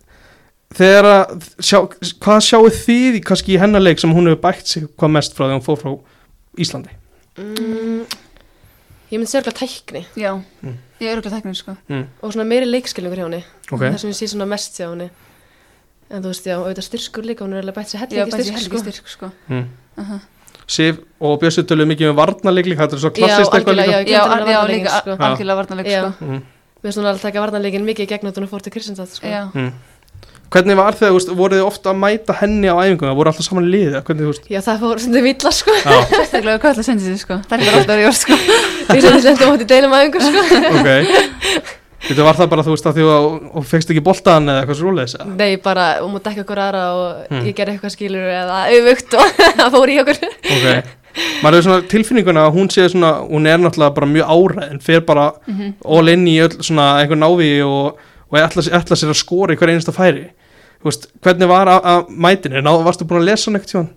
þegar 0.74 1.04
að, 1.04 1.48
sjá, 1.62 1.78
hvað 2.20 2.40
sjáu 2.42 2.68
þið 2.74 3.18
í 3.20 3.22
kannski 3.24 3.54
í 3.54 3.58
hennarleik 3.60 3.98
sem 4.02 4.12
hún 4.12 4.26
hefur 4.30 4.40
bætt 4.42 4.66
sig 4.66 4.86
hvað 4.98 5.10
mest 5.16 5.36
frá 5.36 5.46
því 5.46 5.54
hún 5.58 5.64
fór 5.66 5.78
frá 5.80 5.92
Íslandi? 6.58 6.90
mm, 7.38 8.06
Ég 9.06 9.20
myndi 9.20 9.30
segja 9.30 9.44
örgulega 9.44 9.60
tækni 9.60 10.02
Já, 10.18 10.32
Mm. 10.62 10.74
ég 11.00 11.06
er 11.06 11.16
örgulega 11.20 11.36
tæknin 11.40 11.54
sko 11.54 11.76
Mm. 11.88 12.06
og 12.22 12.32
svona 12.32 12.44
meiri 12.44 12.66
leikskilningur 12.66 13.16
hjá 13.18 13.24
henni 13.28 13.44
Ok, 13.70 13.80
það 13.80 13.98
sem 13.98 14.10
ég 14.10 14.16
sé 14.18 14.26
svona 14.34 14.46
mest 14.48 14.74
hjá 14.80 14.88
henni 14.90 15.10
En 16.10 16.22
þú 16.22 16.26
veist, 16.30 16.44
já, 16.46 16.54
auðvitað 16.58 16.86
styrkur 16.86 17.24
líka, 17.26 17.44
hún 17.44 17.54
er 17.54 17.62
alveg 17.62 17.74
bætt 17.74 17.92
Já, 17.94 17.98
hellingi 17.98 18.30
styrk, 18.30 18.62
sko. 18.62 18.78
styrk 18.78 19.08
sko 19.08 19.30
mm. 19.48 19.64
Aha. 19.98 20.20
Sif 20.66 20.98
og 21.20 21.40
Bjössi 21.40 21.62
töluðu 21.62 21.86
mikið 21.94 22.10
um 22.10 22.16
varnarleik 22.16 22.66
líka, 22.66 22.86
þetta 22.86 22.94
er 22.94 22.98
svo 22.98 23.10
klassist 23.14 23.50
Já, 23.52 23.58
eitthvað 23.58 23.74
algjörlega, 23.74 23.98
líka. 24.02 24.10
já, 24.10 24.18
Já, 24.18 25.00
sko. 25.00 25.10
algjörlega 25.22 25.56
varnarleik 25.56 25.86
sko 25.86 26.24
Mm. 26.26 26.42
Mér 26.76 26.92
finnst 26.92 26.98
hún 26.98 27.06
alveg 27.06 27.18
að 27.18 27.22
taka 27.22 27.40
varnarleikin 27.40 27.84
mikið 27.86 28.04
í 28.04 28.06
gegn 28.06 28.26
að 30.16 30.26
sko. 30.26 30.42
Hvernig 30.56 30.76
var 30.78 30.94
þú 30.94 31.08
veist, 31.16 31.30
voruð 31.36 31.58
þið 31.58 31.66
ofta 31.66 31.90
að 31.90 31.96
mæta 32.00 32.32
henni 32.40 32.68
á 32.70 32.76
æfingum, 32.78 33.08
það 33.10 33.16
voru 33.18 33.30
alltaf 33.32 33.44
saman 33.48 33.66
liðið, 33.72 33.96
hvernig, 34.06 34.22
þú 34.22 34.30
veist? 34.30 34.44
Já, 34.54 34.60
það 34.62 34.78
fór 34.84 35.00
svona 35.02 35.22
villa, 35.26 35.50
sko. 35.52 35.72
Sérstaklega 36.12 36.60
hvað 36.62 36.78
að 36.80 36.86
senda 36.86 37.02
sér 37.06 37.18
sko 37.18 37.38
Það 37.50 37.64
er 37.66 37.74
alltaf 37.76 37.96
að 37.96 38.02
ég 38.02 38.06
var 38.06 38.16
sko 38.20 38.36
Því 38.92 39.00
sem 39.02 39.16
þið 39.16 39.24
sendum 39.26 39.52
átti 39.56 39.66
deilum 39.72 39.96
að 39.96 40.04
einhver, 40.06 40.22
sko. 40.22 40.40
ok. 40.78 41.72
Þetta 42.06 42.22
var 42.28 42.36
það 42.38 42.50
bara, 42.52 42.62
þú 42.62 42.74
veist, 42.76 42.86
að 42.86 42.98
því 43.00 43.04
að 43.10 43.24
og 43.58 43.64
fegst 43.66 43.88
ekki 43.90 44.02
boltaðan 44.06 44.50
eða 44.52 44.60
eitthvað 44.62 44.78
svo 44.78 44.90
leiðis, 44.94 45.14
eða? 45.18 45.32
Nei, 45.40 45.56
bara, 45.64 45.86
hún 46.04 46.12
múið 46.14 46.24
dekka 46.28 46.44
okkur 46.44 46.60
aðra 46.62 46.82
og 46.94 47.32
Mm. 47.32 47.40
ég 47.48 47.56
gerði 47.58 47.72
eitthvað 47.74 47.94
skilur 47.96 48.28
eða 48.30 48.58
auðvugt 48.70 49.16
og 49.18 49.40
það 49.58 49.72
fór 49.74 49.90
í 49.90 49.96
okkur. 50.04 50.20
Ok, 50.54 50.66
maður 51.42 51.56
hefur 51.56 51.64
svona 51.66 51.86
tilfinninguna 51.90 52.44
að 52.46 52.54
hún 52.60 52.70
sé 52.70 52.84
svona, 52.92 53.10
hún 53.26 53.48
er 53.50 53.58
náttúrulega 53.58 53.96
bara 53.96 54.10
mjög 54.12 54.30
áræðin 54.36 54.82
fer 54.86 55.00
bara 55.08 55.24
Mhm. 55.48 55.72
all 55.82 56.08
inn 56.12 56.26
í 56.30 56.36
öll 56.44 56.54
svona 56.62 56.86
einhver 57.00 57.18
návi 57.18 57.50
og, 57.66 57.98
og 58.30 58.38
ætla, 58.40 58.62
sér- 58.66 58.74
ætla 58.80 58.96
sér 58.98 59.12
að 59.12 59.20
skora 59.20 59.54
í 59.54 59.56
hver 59.60 59.72
einasta 59.74 59.92
færi 59.94 60.26
Þú 60.76 60.90
veist, 60.90 61.06
hvernig 61.24 61.48
var 61.48 61.66
að, 61.72 62.10
mætinu, 62.10 62.60
Ná, 62.62 62.72
varstu 62.84 63.06
búin 63.08 63.22
að 63.22 63.28
lesa 63.30 63.48
hann 63.50 63.56
ekkert 63.58 63.72
tíðan 63.72 63.88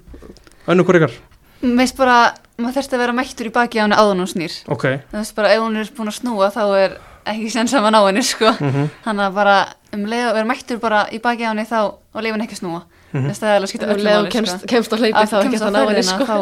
önnu 0.70 0.84
hver 0.88 0.98
ykkar, 1.00 1.14
finnst 1.62 1.98
bara, 1.98 2.18
maður 2.62 2.76
þurfti 2.80 2.96
að 2.96 3.02
vera 3.04 3.14
mættur 3.18 3.50
í 3.50 3.52
baki 3.54 3.80
á 3.80 3.84
henni 3.84 3.98
áðan 4.00 4.22
og 4.24 4.30
snýr. 4.32 4.54
ok 4.70 4.86
Það 5.12 5.18
veist 5.20 5.36
bara, 5.36 5.52
ef 5.54 5.60
hún 5.66 5.76
er 5.82 5.90
búin 5.98 6.12
að 6.12 6.18
snúa 6.22 6.48
þá 6.56 6.62
er 6.80 6.92
ekki 7.30 7.50
sens 7.52 7.74
að 7.76 7.84
maður 7.84 7.94
ná 7.98 8.02
henni, 8.08 8.24
sko. 8.26 8.50
mm 8.64 8.86
Þannig 9.06 9.26
að 9.28 9.34
bara, 9.36 9.56
um 9.94 10.06
leið 10.08 10.26
að 10.30 10.34
vera 10.40 10.50
mættur 10.50 10.80
bara 10.82 11.00
í 11.12 11.20
baki 11.22 11.44
á 11.46 11.52
henni 11.52 11.66
þá 11.68 11.80
og 11.90 12.22
leifa 12.24 12.34
henni 12.38 12.46
ekki 12.48 12.58
að 12.58 12.62
snúa. 12.64 12.82
Mhm. 13.12 13.26
Þess 13.28 13.40
að 13.40 13.44
það 13.44 13.50
er 13.50 13.58
alveg 13.60 13.70
skipta 13.74 13.86
Ef 13.86 13.92
öllu 13.98 14.10
og 14.16 14.30
kemst, 14.34 14.56
sko. 14.56 14.68
kemst 14.70 14.94
á 14.94 14.98
hleypi 15.02 15.24
þá 15.26 15.36
ekki 15.40 15.50
kemst 15.50 15.64
það 15.66 15.74
ná 15.76 15.82
henni 15.90 16.04
sko. 16.08 16.24
Þá 16.30 16.38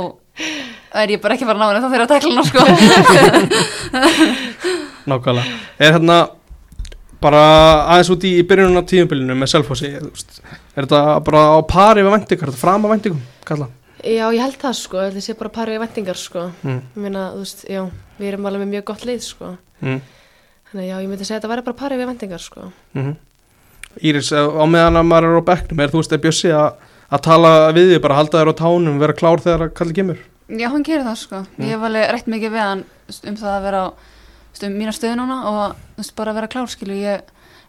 er 1.01 1.07
ég 1.15 1.21
bara 1.23 1.33
ekki 1.35 1.43
að 1.43 1.49
fara 1.49 1.57
að 1.57 1.61
ná 1.63 1.67
henni, 1.67 1.81
þá 1.83 1.89
fyrir 1.91 2.05
að 2.05 2.11
tekla 2.13 2.31
henni, 2.31 2.45
sko. 2.51 2.61
nákvæmlega 5.07 5.45
er 5.79 5.91
hérna 5.97 6.17
bara 7.23 7.41
aðeins 7.93 8.11
út 8.13 8.27
í, 8.27 8.35
í 8.39 8.45
byrjunum 8.47 8.81
á 8.81 8.89
tíðumbylinu 8.89 9.37
með 9.37 9.53
veist 9.57 10.41
er 10.77 10.85
þetta 10.85 11.01
bara 11.25 11.43
á 11.57 11.59
pari 11.65 12.05
við 12.05 12.13
vendingar, 12.13 12.51
þetta 12.51 12.61
fram 12.61 12.85
á 12.85 12.91
vendingum 12.93 13.21
kalla, 13.47 13.69
Já, 14.05 14.27
ég 14.29 14.41
held 14.43 14.59
það 14.61 14.75
sko, 14.77 14.99
þetta 15.07 15.21
sé 15.25 15.33
bara 15.39 15.49
parið 15.49 15.79
vendingar 15.81 16.19
sko. 16.21 16.43
mm. 16.61 16.81
Ég 16.93 17.01
meina, 17.01 17.23
þú 17.33 17.41
veist, 17.41 17.63
já, 17.65 17.81
við 18.19 18.29
erum 18.29 18.45
alveg 18.45 18.61
með 18.61 18.73
mjög 18.75 18.83
gott 18.91 19.05
lið 19.09 19.23
sko. 19.25 19.49
Mm. 19.81 19.97
Þannig 20.69 20.83
að 20.83 20.89
já, 20.91 20.97
ég 21.01 21.09
myndi 21.09 21.25
segja 21.25 21.37
að 21.37 21.41
þetta 21.41 21.51
væri 21.53 21.65
bara 21.65 21.79
parið 21.81 22.01
við 22.03 22.11
vendingar 22.11 22.43
sko. 22.43 22.67
Mm 22.97 23.15
Íris, 23.97 24.29
á 24.29 24.65
meðan 24.69 24.99
að 24.99 25.07
maður 25.09 25.25
er 25.31 25.39
á 25.41 25.49
bekknum 25.49 25.79
er 25.81 25.89
þú 25.89 26.01
veist, 26.03 26.11
er 26.13 26.19
Bjössi 26.21 26.51
að, 26.53 26.83
að 27.09 27.21
tala 27.25 27.51
við 27.73 27.95
þig, 27.95 28.01
bara 28.03 28.17
halda 28.19 28.41
þér 28.43 28.51
á 28.53 28.59
tánum, 28.59 28.99
vera 29.01 29.15
klár 29.17 29.41
þegar 29.41 29.63
að 29.65 29.71
kalli 29.79 29.95
kemur 29.97 30.19
Já, 30.47 30.67
hann 30.69 30.85
gerir 30.85 31.07
það, 31.07 31.17
sko. 31.23 31.39
Ég 31.57 31.73
hef 31.73 31.85
alveg 31.87 32.11
rætt 32.13 32.29
mikið 32.29 32.53
við 32.53 32.61
hann 32.61 32.83
um 33.17 33.39
það 33.39 33.55
að 33.55 33.65
vera 33.65 33.81
á 33.81 33.87
um 34.63 34.73
mína 34.77 34.93
stöðu 34.95 35.15
núna 35.19 35.37
og 35.51 35.75
þú 35.95 36.01
veist, 36.01 36.15
bara 36.15 36.31
að 36.31 36.35
vera 36.35 36.47
klár, 36.47 36.67
skilu. 36.71 36.93
Ég 36.97 37.21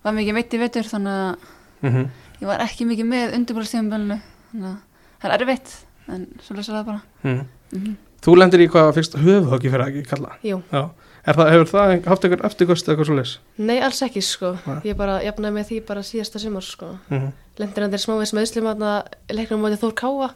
var 0.05 0.15
mikið 0.15 0.35
meitt 0.35 0.55
í 0.55 0.59
vetur, 0.59 0.83
þannig 0.89 1.13
að 1.13 1.37
mm 1.83 1.91
-hmm. 1.95 2.09
ég 2.41 2.47
var 2.47 2.61
ekki 2.61 2.87
mikið 2.87 3.07
með 3.07 3.35
undirbúrstíðanbölinu. 3.39 4.21
Þannig 4.53 4.69
að 4.69 4.77
það 5.21 5.33
er 5.33 5.43
erfitt, 5.43 5.87
en 6.09 6.27
svo 6.43 6.55
lesa 6.57 6.73
það 6.73 6.85
bara. 6.87 7.01
mm. 7.23 7.47
Mm 7.73 7.97
Þú 8.19 8.35
lendir 8.35 8.61
í 8.65 8.69
hvað 8.69 8.95
fyrst 8.97 9.15
höfuhöggi 9.15 9.71
fyrir 9.71 9.87
ekki 9.87 10.09
kalla 10.11 10.33
Jú, 10.43 10.63
Já. 10.73 10.91
Er 11.29 11.37
það, 11.37 11.51
hefur 11.53 11.69
það 11.71 12.07
haft 12.09 12.25
einhver 12.25 12.45
eftirkost 12.47 12.87
eða 12.89 12.93
eitthvað 12.95 13.07
svo 13.07 13.17
leis? 13.19 13.39
nei, 13.59 13.81
alls 13.85 14.03
ekki 14.03 14.23
sko. 14.25 14.57
Nei. 14.67 14.81
Ég 14.85 14.97
bara 14.97 15.23
jafnaði 15.23 15.55
með 15.55 15.67
því 15.69 15.81
bara 15.87 16.01
síðasta 16.03 16.39
sumar 16.39 16.63
sko. 16.63 16.87
Mm 17.11 17.19
-hmm. 17.19 17.33
Lendir 17.59 17.83
hann 17.83 17.91
þeir 17.91 18.05
smávegis 18.05 18.33
með 18.33 18.43
Íslim 18.43 18.67
að 18.67 19.03
leiknum 19.31 19.65
á 19.65 19.69
því 19.69 19.79
Þór 19.83 19.95
Káa 19.95 20.31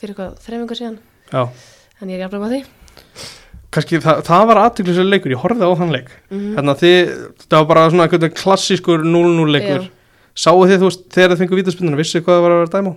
fyrir 0.00 0.14
eitthvað 0.14 0.38
þreifingar 0.40 0.76
síðan. 0.76 0.98
Já, 1.32 1.48
En 2.00 2.08
ég 2.08 2.14
er 2.14 2.20
jafnaði 2.20 2.42
með 2.42 2.50
því. 2.50 2.64
Kannski 3.72 4.00
það, 4.04 4.22
það 4.28 4.44
var 4.50 4.60
aðtökluslega 4.66 5.12
leikur, 5.12 5.34
ég 5.34 5.42
horfði 5.42 5.68
á 5.68 5.72
þann 5.80 5.94
leik 5.96 6.10
Mm 6.30 6.50
Þannig 6.58 6.74
að 6.74 6.82
þið, 6.82 7.14
þetta 7.44 7.60
var 7.60 7.70
bara 7.70 7.86
svona 7.92 8.28
klassískur 8.42 9.06
0-0 9.06 9.48
leikur 9.56 9.86
Já. 9.86 9.90
Sáu 10.32 10.60
þið 10.64 10.78
þú 10.80 10.88
veist, 10.88 11.08
þegar 11.12 11.32
þið 11.32 11.42
fengu 11.42 11.58
vítaspinduna, 11.58 12.00
vissu 12.00 12.22
hvað 12.22 12.38
það 12.38 12.44
var 12.46 12.54
að 12.54 12.62
vera 12.62 12.72
dæma 12.76 12.94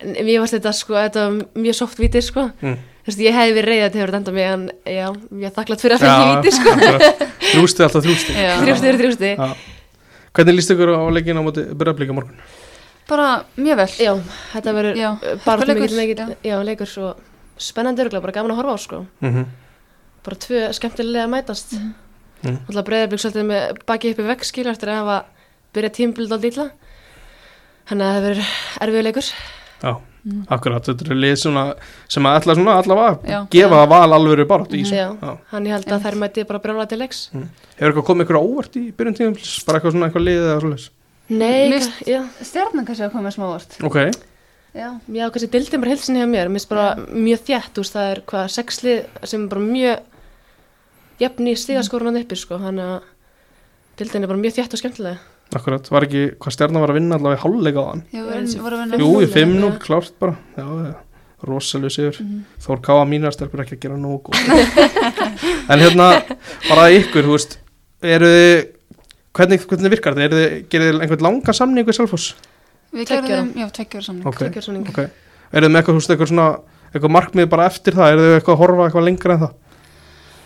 Mér 0.00 0.40
varst 0.40 0.56
þetta 0.56 0.72
sko, 0.72 0.96
þetta 0.96 1.26
var 1.26 1.60
mjög 1.60 1.76
soft 1.76 1.98
viti 2.00 2.22
sko. 2.24 2.46
Mm. 2.64 2.78
Þú 3.04 3.10
veist, 3.10 3.20
ég 3.20 3.34
hefði 3.36 3.56
verið 3.58 3.74
reyðið 3.74 4.04
að 4.06 4.14
enda 4.16 4.32
mig 4.32 4.46
en 4.48 4.62
já, 4.88 5.06
ég 5.12 5.44
er 5.48 5.52
þakklátt 5.56 5.84
fyrir 5.84 5.96
að 5.96 6.04
fengi 6.06 6.30
viti 6.30 6.52
sko. 6.56 6.72
Þrjústi 7.50 7.84
alltaf 7.84 8.06
þrjústi 8.06 8.36
Já. 8.36 8.52
Þrjústi 8.62 8.90
eru 8.90 9.00
þrjústi. 9.02 9.32
Já. 9.36 9.52
Hvernig 10.38 10.56
líst 10.56 10.72
ykkur 10.72 10.94
á 10.96 11.04
leikinu 11.12 11.42
á 11.42 11.44
móti 11.44 11.64
Byrjablík 11.68 12.12
á 12.12 12.16
morgun? 12.16 12.40
Bara 13.10 13.28
mjög 13.58 13.80
vel. 13.82 13.88
Já, 14.00 14.12
þetta 14.54 14.74
verður 14.76 15.00
bara 15.44 15.68
mikill, 15.74 16.00
já. 16.00 16.26
já, 16.46 16.56
leikur 16.64 16.88
svo 16.88 17.12
spennandi 17.60 18.04
örgulega, 18.04 18.24
bara 18.24 18.36
gaman 18.38 18.54
að 18.54 18.60
horfa 18.62 18.76
á 18.76 18.78
sko. 18.80 19.02
Mm 19.20 19.34
-hmm. 19.34 19.48
Bara 20.24 20.36
tvö 20.36 20.62
skemmtilega 20.76 21.24
að 21.26 21.32
mætast. 21.34 21.72
Mhm. 21.78 21.92
Mm. 22.40 22.58
Alltaf 22.68 22.84
breyðarbygg 22.88 23.20
svolítið 23.20 23.44
með 23.50 23.80
baki 23.86 24.10
uppi 24.14 24.24
vekk 24.30 24.44
skilur 24.48 24.72
eftir 24.72 24.88
að 24.88 25.00
hafa 25.02 25.16
byrjað 25.76 25.92
tímbild 25.98 26.32
á 26.32 26.38
dýla. 26.40 26.70
Þannig 27.90 28.06
að 28.06 28.14
það 28.14 28.24
verður 28.28 28.54
erfiður 28.86 29.06
leikur. 29.08 29.28
Já, 29.82 29.92
Mm. 30.20 30.44
akkurat, 30.52 30.84
þetta 30.84 31.04
eru 31.06 31.14
lið 31.16 31.36
svona, 31.40 31.62
sem 32.06 32.22
að 32.28 32.34
ætla 32.42 32.54
svona 32.54 32.72
allavega 32.76 33.12
að 33.16 33.28
Já. 33.30 33.38
gefa 33.50 33.86
val 33.88 34.10
alvöru 34.12 34.44
bara 34.46 34.64
í 34.64 34.82
þessu. 34.84 34.92
Já, 34.92 35.16
Já. 35.22 35.38
hann 35.50 35.64
ég 35.64 35.70
held 35.72 35.86
að 35.86 36.02
þær 36.04 36.16
mæti 36.20 36.44
bara 36.46 36.58
brjála 36.60 36.86
til 36.88 36.98
leiks. 36.98 37.30
Hefur 37.32 37.92
eitthvað 37.92 38.04
komið 38.04 38.24
ykkur 38.26 38.36
á 38.36 38.42
óvart 38.44 38.76
í 38.76 38.92
byrjun 38.92 39.16
tíðum, 39.16 39.64
bara 39.66 39.78
eitthvað 39.80 39.92
svona 39.92 40.10
eitthvað 40.10 40.26
lið 40.28 40.42
eða 40.44 40.60
svoleiðis? 40.60 40.90
Nei, 41.30 41.80
Stjarnan 42.44 42.84
kannski 42.84 43.06
að 43.08 43.12
koma 43.12 43.30
smávart. 43.32 43.78
Ok, 43.82 43.96
Já. 44.76 45.00
já, 45.08 45.30
kannski 45.30 45.48
dildin 45.50 45.80
bara 45.80 45.90
hilsin 45.90 46.16
hjá 46.16 46.26
mér. 46.28 46.48
Mér 46.52 46.60
finnst 46.60 46.68
bara 46.68 46.96
mjög 46.96 47.40
þjætt, 47.48 47.74
veist, 47.80 47.94
það 47.96 48.12
er 48.12 48.20
hvað 48.20 48.44
sexlið 48.58 49.06
sem 49.24 49.44
er 49.44 49.48
bara 49.48 49.60
mjög 49.60 49.98
jafn 51.20 51.50
í 51.50 51.54
stigaskorunum 51.58 52.16
uppi, 52.22 52.38
sko. 52.38 52.58
Þannig 52.62 52.86
að 52.94 53.02
dildin 54.00 54.24
er 54.26 54.30
bara 54.32 54.40
mjög 54.40 54.56
þjætt 54.56 54.74
og 54.76 54.80
skemmtilega. 54.82 55.18
akkurat, 55.54 55.88
var 55.90 56.06
ekki 56.06 56.20
hvað 56.38 56.54
stjarnan 56.54 56.80
var 56.84 56.92
að 56.92 56.98
vinna 57.00 57.16
allavega 57.18 57.40
í 57.40 57.42
hálfleika 57.44 57.82
á 57.82 57.86
hann? 57.90 58.02
Að. 58.14 58.98
Jú, 59.02 59.08
í 59.20 59.26
5-0, 59.26 59.32
5-0, 59.34 59.70
já. 59.70 59.78
klárt 59.82 60.12
bara, 60.22 60.36
já, 60.56 60.66
rosalega 61.50 61.90
sigur. 61.94 62.20
Mhm. 62.22 62.44
Þór 62.66 62.82
Káa 62.86 63.06
mínar 63.10 63.34
stelpur 63.34 63.64
ekki 63.64 63.76
að 63.78 63.82
gera 63.86 63.96
nógu 63.98 64.30
góð. 64.30 64.38
en 65.72 65.82
hérna, 65.82 66.06
bara 66.68 66.84
ykkur, 66.94 67.26
þú 67.26 67.34
veist, 67.34 67.58
eru 68.02 68.30
þið, 68.30 68.62
hvernig, 69.36 69.66
hvernig 69.72 69.94
virkar 69.96 70.18
þetta? 70.20 70.44
Gerir 70.70 70.92
þið 70.94 71.02
einhvern 71.04 71.26
langa 71.26 71.52
samning 71.56 71.88
við 71.88 71.98
Selfoss? 71.98 72.30
Við 72.94 73.10
gerðum, 73.10 73.50
já, 73.58 73.66
tveggjur 73.74 74.06
samning. 74.06 74.26
Ok, 74.30 74.38
Tveggja 74.44 74.62
ára 74.62 74.66
samning. 74.66 74.86
ok. 74.90 75.02
Eru 75.50 75.66
þið 75.66 75.72
með 75.74 75.80
eitthvað, 75.80 75.94
þú 75.96 76.00
veist, 76.00 76.14
eitthvað 76.14 76.30
svona, 76.30 76.46
eitthvað 76.94 77.12
markmið 77.16 77.50
bara 77.50 77.66
eftir 77.70 77.98
það? 77.98 78.14
Eru 78.14 78.24
þið 78.28 78.36
eitthvað 78.38 78.54
að 78.56 78.62
horfa 78.64 78.86
eitthvað 78.88 79.06
lengra 79.10 79.34
en 79.36 79.42
það? 79.44 79.52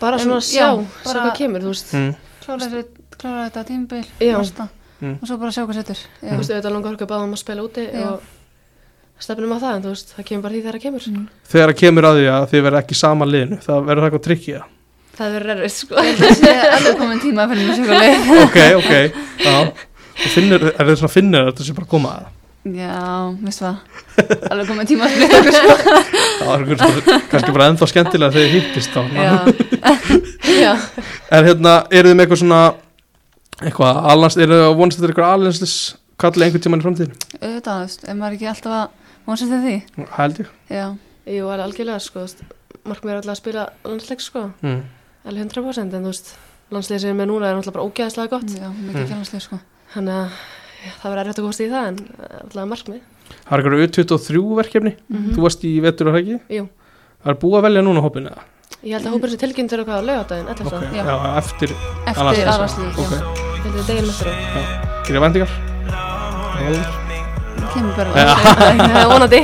Bara 0.05 0.19
En, 0.19 0.25
svona 0.27 0.37
að 0.37 0.45
sjá, 0.45 0.65
já, 0.69 0.85
sjá 1.09 1.17
hvað 1.17 1.35
kemur, 1.39 1.65
þú 1.65 1.71
veist. 1.73 1.93
Mm. 1.97 2.11
Klára, 3.15 3.45
þetta 3.47 3.63
tímbil, 3.65 4.01
Já. 4.21 4.35
næsta. 4.37 4.67
Mm. 5.01 5.15
Og 5.17 5.27
svo 5.29 5.37
bara 5.41 5.53
sjá 5.55 5.63
hvað 5.65 5.79
setur. 5.79 6.01
Þú 6.21 6.37
veist, 6.39 6.51
auðvitað 6.51 6.75
langar 6.75 6.97
okkur 6.97 7.09
báðum 7.09 7.33
að 7.33 7.41
spila 7.41 7.65
úti 7.65 7.85
Já. 7.87 8.05
og 8.11 9.23
stefnum 9.25 9.55
á 9.55 9.57
það, 9.63 9.73
en 9.79 9.83
þú 9.85 9.93
veist, 9.95 10.13
það 10.13 10.27
kemur 10.29 10.45
bara 10.45 10.53
því 10.53 10.61
þegar 10.61 10.77
það 10.77 10.85
kemur. 10.85 11.09
Mm. 11.09 11.25
Þegar 11.55 11.71
það 11.73 11.81
kemur 11.81 12.07
að 12.09 12.19
því 12.19 12.29
að 12.35 12.47
þið 12.51 12.65
verður 12.67 12.79
ekki 12.83 12.99
sama 13.01 13.29
liðinu, 13.31 13.59
það 13.65 13.89
verður 13.89 14.07
eitthvað 14.09 14.25
trikkið. 14.27 14.71
Það 15.15 15.35
verður 15.37 15.53
erfið, 15.55 15.75
sko. 15.79 16.05
Það 16.21 16.33
sé 16.41 16.55
alveg 16.75 16.97
komin 16.99 17.21
tíma 17.23 17.45
að 17.45 17.53
finna 17.55 17.99
ok, 18.45 18.57
ok, 18.81 18.93
já. 19.45 19.57
Og 20.15 20.31
finnur, 20.31 20.65
er 20.71 20.89
þið 20.89 20.99
svona 21.01 21.15
finnur 21.15 21.45
að 21.45 21.53
þetta 21.53 21.67
sé 21.67 21.75
bara 21.75 21.87
að 21.87 21.93
koma 21.95 22.11
að 22.11 22.25
það? 22.25 22.33
Já, 22.65 23.29
veistu 23.45 23.61
það. 23.61 23.75
Alveg 24.49 24.69
komin 24.71 24.87
tíma 24.89 25.05
að 25.05 25.11
splitta 25.13 25.37
okkur, 25.37 25.53
sko. 25.53 25.73
Það 26.39 26.47
var 26.49 26.63
einhver- 26.63 27.27
kannski 27.29 27.53
bara 27.53 27.67
ennþá 27.69 27.87
skemmtilega 27.91 28.33
þegar 28.33 28.47
þið 28.47 28.55
hittist 28.55 28.95
þá. 28.95 29.01
Já. 29.13 29.35
Já, 30.65 30.71
En 31.35 31.45
hérna, 31.45 31.73
eru 31.93 32.09
þið 32.09 32.15
með 32.17 32.23
eitthvað 32.25 32.41
svona, 32.41 32.61
eitthvað, 33.61 33.99
alans, 34.15 34.37
eru 34.41 34.57
þið 34.57 34.65
að 34.65 34.77
vonast 34.81 34.97
þetta 35.01 35.11
eitthvað 35.13 35.33
alenslis 35.35 35.75
kallið 36.23 36.45
einhvern 36.47 36.63
tímann 36.65 36.81
í 36.81 36.85
framtíðinu? 36.87 37.15
Auðvitað, 37.37 37.75
þú 37.75 37.85
veist, 37.85 38.01
ef 38.09 38.17
maður 38.23 38.37
ekki 38.39 38.49
alltaf 38.55 38.73
að 38.79 38.85
vonast 39.29 39.45
eftir 39.45 39.61
því. 39.67 39.77
Held 40.17 40.41
ég. 40.41 40.49
Já. 40.73 40.85
jú, 41.35 41.43
alveg 41.51 41.65
algjörlega, 41.67 42.01
sko, 42.07 42.25
veist, 42.25 42.43
markmið 42.85 43.13
er 43.13 43.21
alltaf 43.21 43.35
að 43.35 43.41
spila 43.43 43.63
landsleik, 43.91 44.21
sko, 44.25 44.47
Mm. 44.65 44.81
alveg 45.29 45.41
100%, 45.53 45.93
en 45.93 46.05
þú 46.05 46.09
veist, 46.15 46.33
landsleik 46.73 47.01
sem 47.05 47.13
er 47.13 47.19
með 47.21 47.29
núna 47.33 47.49
er 47.51 47.59
alltaf 47.61 47.73
bara 47.77 47.85
ógæðslega 47.85 48.29
gott, 48.33 48.49
Já, 48.57 48.69
Mm. 50.85 50.95
það 51.01 51.11
verður 51.11 51.21
erfitt 51.25 51.39
að 51.39 51.45
komast 51.45 51.61
í 51.65 51.69
það, 51.71 51.85
en 51.87 51.97
alltaf 52.45 52.67
markmið. 52.71 53.01
Það 53.45 53.53
er 53.53 53.61
eitthvað 53.61 53.83
U23 53.85 54.41
verkefni, 54.61 54.93
Mhm. 55.09 55.29
þú 55.35 55.41
varst 55.45 55.61
í 55.65 55.71
vetur 55.81 56.07
og 56.11 56.15
hægi. 56.19 56.39
Jú, 56.49 56.67
Það 57.25 57.31
er 57.33 57.39
búið 57.41 57.57
að 57.57 57.65
velja 57.65 57.81
núna 57.81 58.01
hópinu 58.05 58.29
eða? 58.29 58.43
ég 58.85 58.93
held 58.93 59.05
að 59.07 59.13
hópurinn 59.15 59.33
sem 59.33 59.41
tilkynntur 59.41 59.79
eitthvað 59.81 59.97
á 59.97 60.05
laugardaginn, 60.05 60.47
alltaf 60.47 60.65
Ok, 60.67 60.73
svo, 60.73 60.79
Já. 60.93 61.03
já, 61.05 61.37
eftir, 61.41 61.69
Eftir 62.05 62.21
Aðalslið, 62.21 62.47
aðvarslið, 62.53 62.89
ok. 62.93 62.97
já. 63.01 63.19
ég 63.25 63.63
held 63.65 63.75
að 63.81 63.87
deginn 63.89 64.09
eftir 64.09 64.27
á. 64.29 64.31
Gerir 65.05 65.21
vendingar? 65.25 65.51
Kemur 67.73 67.93
bara. 67.97 68.09
Já. 68.13 68.35
Það 68.35 69.01
er 69.01 69.09
vonandi. 69.13 69.41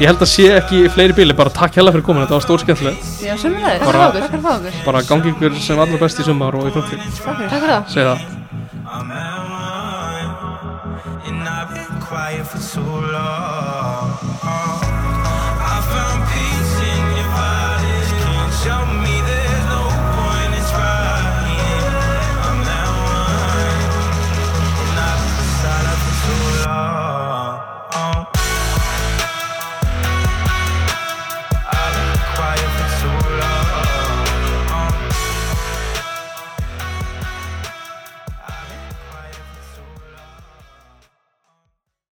Ég 0.00 0.06
held 0.08 0.22
að 0.24 0.30
sé 0.32 0.46
ekki 0.56 0.78
fleiri 0.94 1.12
bíli, 1.16 1.34
bara 1.36 1.50
takk 1.52 1.74
hella 1.76 1.92
fyrir 1.92 2.06
komin, 2.06 2.22
þetta 2.24 2.38
var 2.38 2.44
stór 2.46 2.62
skemmtilegt. 2.62 3.02
Já, 3.20 3.34
sömulegir. 3.36 3.82
Takk 3.82 3.90
fyrir 3.90 4.04
okkur. 4.06 4.20
Takk 4.20 4.30
fyrir 4.30 4.52
okkur. 4.54 4.84
Bara 4.86 5.02
gangi 5.10 5.32
ykkur 5.34 5.58
sem 5.60 5.78
allra 5.84 5.98
best 6.00 6.22
í 6.22 6.24
sumar 6.24 6.54
og 6.56 6.70
í 6.70 6.72
framtíð. 6.72 7.02
Takk 7.20 7.36
fyrir. 7.36 7.50
Takk 7.50 7.90
fyrir 7.92 8.12
það. 8.14 8.39
Quiet 12.10 12.44
for 12.44 12.58
too 12.58 12.80
long. 12.82 13.69